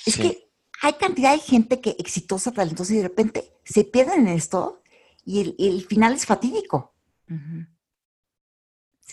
Es 0.04 0.16
que 0.16 0.50
hay 0.82 0.94
cantidad 0.94 1.32
de 1.32 1.38
gente 1.38 1.80
que 1.80 1.96
exitosa, 1.98 2.52
talentosa 2.52 2.92
y 2.92 2.96
de 2.98 3.02
repente 3.04 3.52
se 3.64 3.84
pierden 3.84 4.26
en 4.26 4.34
esto 4.34 4.82
y 5.24 5.54
el, 5.58 5.82
final 5.86 6.14
es 6.14 6.26
fatídico. 6.26 6.94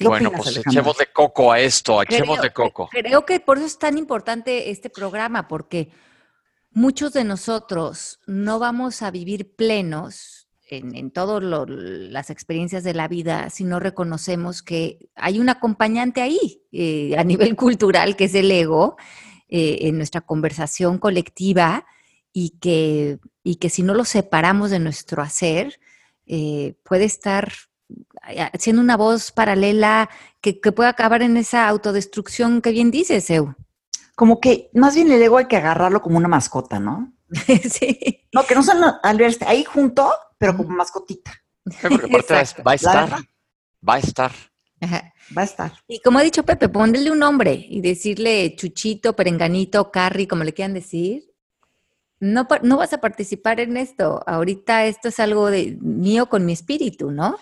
Bueno, 0.01 0.31
pues 0.31 0.57
echemos 0.57 0.97
de 0.97 1.07
coco 1.07 1.51
a 1.51 1.59
esto, 1.59 2.01
echemos 2.01 2.41
de 2.41 2.51
coco. 2.51 2.89
Creo 2.91 3.25
que 3.25 3.39
por 3.39 3.57
eso 3.57 3.67
es 3.67 3.77
tan 3.77 3.97
importante 3.97 4.69
este 4.69 4.89
programa, 4.89 5.47
porque 5.47 5.89
muchos 6.71 7.13
de 7.13 7.23
nosotros 7.23 8.19
no 8.27 8.59
vamos 8.59 9.01
a 9.01 9.11
vivir 9.11 9.55
plenos 9.55 10.47
en, 10.69 11.11
todas 11.11 11.43
las 11.69 12.29
experiencias 12.29 12.83
de 12.83 12.93
la 12.93 13.07
vida 13.07 13.49
si 13.49 13.63
no 13.63 13.79
reconocemos 13.79 14.61
que 14.61 15.09
hay 15.15 15.39
un 15.39 15.49
acompañante 15.49 16.21
ahí 16.21 16.61
eh, 16.71 17.15
a 17.17 17.23
nivel 17.23 17.55
cultural, 17.55 18.15
que 18.15 18.25
es 18.25 18.35
el 18.35 18.51
ego, 18.51 18.97
eh, 19.47 19.79
en 19.81 19.97
nuestra 19.97 20.21
conversación 20.21 20.97
colectiva 20.97 21.85
y 22.33 22.57
que, 22.59 23.19
y 23.43 23.55
que 23.55 23.69
si 23.69 23.81
no 23.81 23.93
lo 23.93 24.03
separamos 24.03 24.69
de 24.69 24.79
nuestro 24.79 25.21
hacer, 25.21 25.79
eh, 26.25 26.75
puede 26.83 27.05
estar 27.05 27.53
siendo 28.59 28.81
una 28.81 28.97
voz 28.97 29.31
paralela 29.31 30.09
que, 30.41 30.59
que 30.59 30.71
puede 30.71 30.89
acabar 30.89 31.21
en 31.21 31.37
esa 31.37 31.67
autodestrucción 31.67 32.61
que 32.61 32.71
bien 32.71 32.91
dices, 32.91 33.29
Eu. 33.29 33.55
Como 34.15 34.39
que 34.39 34.71
más 34.73 34.95
bien 34.95 35.11
el 35.11 35.21
ego 35.21 35.37
hay 35.37 35.45
que 35.45 35.57
agarrarlo 35.57 36.01
como 36.01 36.17
una 36.17 36.27
mascota, 36.27 36.79
¿no? 36.79 37.13
sí. 37.69 38.27
No, 38.33 38.45
que 38.45 38.55
no 38.55 38.63
son 38.63 38.83
al 39.03 39.17
verse 39.17 39.45
ahí 39.45 39.63
junto, 39.63 40.11
pero 40.37 40.55
como 40.55 40.69
mascotita. 40.69 41.31
va 41.83 42.71
a 42.71 42.75
estar. 42.75 43.11
Va 43.87 43.93
a 43.95 43.99
estar. 43.99 44.31
Va 45.35 45.41
a 45.41 45.45
estar. 45.45 45.73
Y 45.87 45.99
como 45.99 46.19
ha 46.19 46.23
dicho 46.23 46.43
Pepe, 46.43 46.69
ponerle 46.69 47.11
un 47.11 47.19
nombre 47.19 47.53
y 47.53 47.81
decirle 47.81 48.55
Chuchito, 48.55 49.15
Perenganito, 49.15 49.91
Carri, 49.91 50.27
como 50.27 50.43
le 50.43 50.53
quieran 50.53 50.73
decir. 50.73 51.33
No, 52.19 52.47
no 52.63 52.77
vas 52.77 52.93
a 52.93 52.99
participar 52.99 53.59
en 53.59 53.77
esto. 53.77 54.23
Ahorita 54.25 54.85
esto 54.85 55.09
es 55.09 55.19
algo 55.19 55.51
de 55.51 55.77
mío 55.81 56.29
con 56.29 56.45
mi 56.45 56.53
espíritu, 56.53 57.11
¿no? 57.11 57.37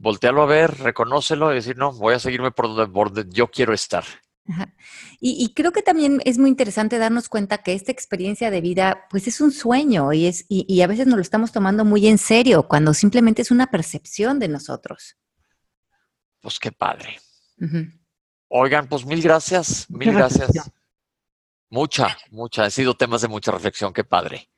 Voltealo 0.00 0.42
a 0.42 0.46
ver, 0.46 0.78
reconócelo 0.78 1.52
y 1.52 1.56
decir, 1.56 1.76
no, 1.76 1.92
voy 1.92 2.14
a 2.14 2.18
seguirme 2.18 2.50
por 2.50 2.74
donde, 2.74 3.26
yo 3.28 3.48
quiero 3.48 3.74
estar. 3.74 4.02
Y, 5.20 5.44
y, 5.44 5.52
creo 5.52 5.72
que 5.72 5.82
también 5.82 6.22
es 6.24 6.38
muy 6.38 6.48
interesante 6.48 6.96
darnos 6.96 7.28
cuenta 7.28 7.58
que 7.58 7.74
esta 7.74 7.92
experiencia 7.92 8.50
de 8.50 8.62
vida, 8.62 9.06
pues 9.10 9.28
es 9.28 9.42
un 9.42 9.52
sueño 9.52 10.14
y, 10.14 10.24
es, 10.24 10.46
y, 10.48 10.64
y 10.66 10.80
a 10.80 10.86
veces 10.86 11.06
nos 11.06 11.16
lo 11.16 11.22
estamos 11.22 11.52
tomando 11.52 11.84
muy 11.84 12.08
en 12.08 12.16
serio, 12.16 12.66
cuando 12.66 12.94
simplemente 12.94 13.42
es 13.42 13.50
una 13.50 13.70
percepción 13.70 14.38
de 14.38 14.48
nosotros. 14.48 15.18
Pues 16.40 16.58
qué 16.58 16.72
padre. 16.72 17.20
Oigan, 18.48 18.88
pues 18.88 19.04
mil 19.04 19.20
gracias, 19.20 19.88
mil 19.90 20.12
gracias. 20.12 20.72
Mucha, 21.68 22.16
mucha. 22.30 22.64
Han 22.64 22.70
sido 22.70 22.94
temas 22.94 23.20
de 23.20 23.28
mucha 23.28 23.52
reflexión. 23.52 23.92
Qué 23.92 24.02
padre, 24.02 24.48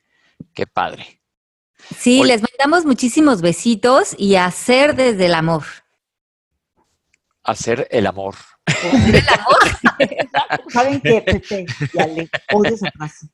qué 0.54 0.68
padre. 0.68 1.21
Sí, 1.96 2.22
les 2.24 2.42
mandamos 2.42 2.84
muchísimos 2.84 3.40
besitos 3.40 4.14
y 4.18 4.36
hacer 4.36 4.94
desde 4.94 5.26
el 5.26 5.34
amor. 5.34 5.64
Hacer 7.44 7.88
el 7.90 8.06
amor. 8.06 8.34
¿Hacer 8.66 9.14
el 9.14 9.28
amor? 9.40 10.70
¿Saben 10.70 11.00
qué, 11.00 11.20
Pepe? 11.22 11.66
Ya 11.92 12.06
le 12.06 12.28
odio 12.52 12.74
esa 12.74 12.90
frase. 12.92 13.26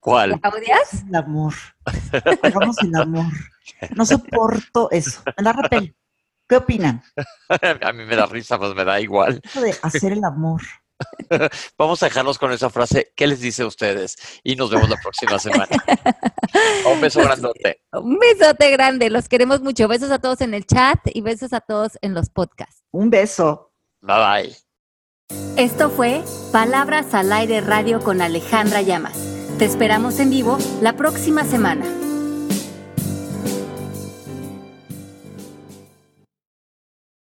¿Cuál? 0.00 0.38
¿La 0.42 0.48
odias? 0.50 1.04
El 1.08 1.14
amor. 1.14 1.54
Hagamos 2.42 2.78
el 2.82 2.94
amor. 2.94 3.32
No 3.94 4.06
soporto 4.06 4.88
eso. 4.90 5.22
Me 5.36 5.44
da 5.44 5.52
repel. 5.52 5.96
¿Qué 6.48 6.56
opinan? 6.56 7.02
a 7.82 7.92
mí 7.92 8.04
me 8.04 8.14
da 8.14 8.26
risa, 8.26 8.58
pues 8.58 8.74
me 8.74 8.84
da 8.84 9.00
igual. 9.00 9.40
de 9.54 9.76
hacer 9.82 10.12
el 10.12 10.24
amor. 10.24 10.62
Vamos 11.78 12.02
a 12.02 12.06
dejarlos 12.06 12.38
con 12.38 12.52
esa 12.52 12.70
frase. 12.70 13.12
¿Qué 13.16 13.26
les 13.26 13.40
dice 13.40 13.62
a 13.62 13.66
ustedes? 13.66 14.16
Y 14.42 14.56
nos 14.56 14.70
vemos 14.70 14.88
la 14.88 14.96
próxima 14.96 15.38
semana. 15.38 15.68
Un 16.92 17.00
beso 17.00 17.20
grandote. 17.20 17.82
Un 17.92 18.18
besote 18.18 18.70
grande. 18.70 19.10
Los 19.10 19.28
queremos 19.28 19.60
mucho. 19.60 19.88
Besos 19.88 20.10
a 20.10 20.18
todos 20.18 20.40
en 20.40 20.54
el 20.54 20.66
chat 20.66 20.98
y 21.06 21.20
besos 21.20 21.52
a 21.52 21.60
todos 21.60 21.98
en 22.00 22.14
los 22.14 22.30
podcasts. 22.30 22.82
Un 22.92 23.10
beso. 23.10 23.72
Bye 24.00 24.16
bye. 24.16 24.56
Esto 25.56 25.90
fue 25.90 26.22
Palabras 26.52 27.12
al 27.14 27.32
Aire 27.32 27.60
Radio 27.60 28.00
con 28.00 28.22
Alejandra 28.22 28.82
Llamas. 28.82 29.18
Te 29.58 29.64
esperamos 29.64 30.20
en 30.20 30.30
vivo 30.30 30.58
la 30.80 30.94
próxima 30.94 31.44
semana. 31.44 31.84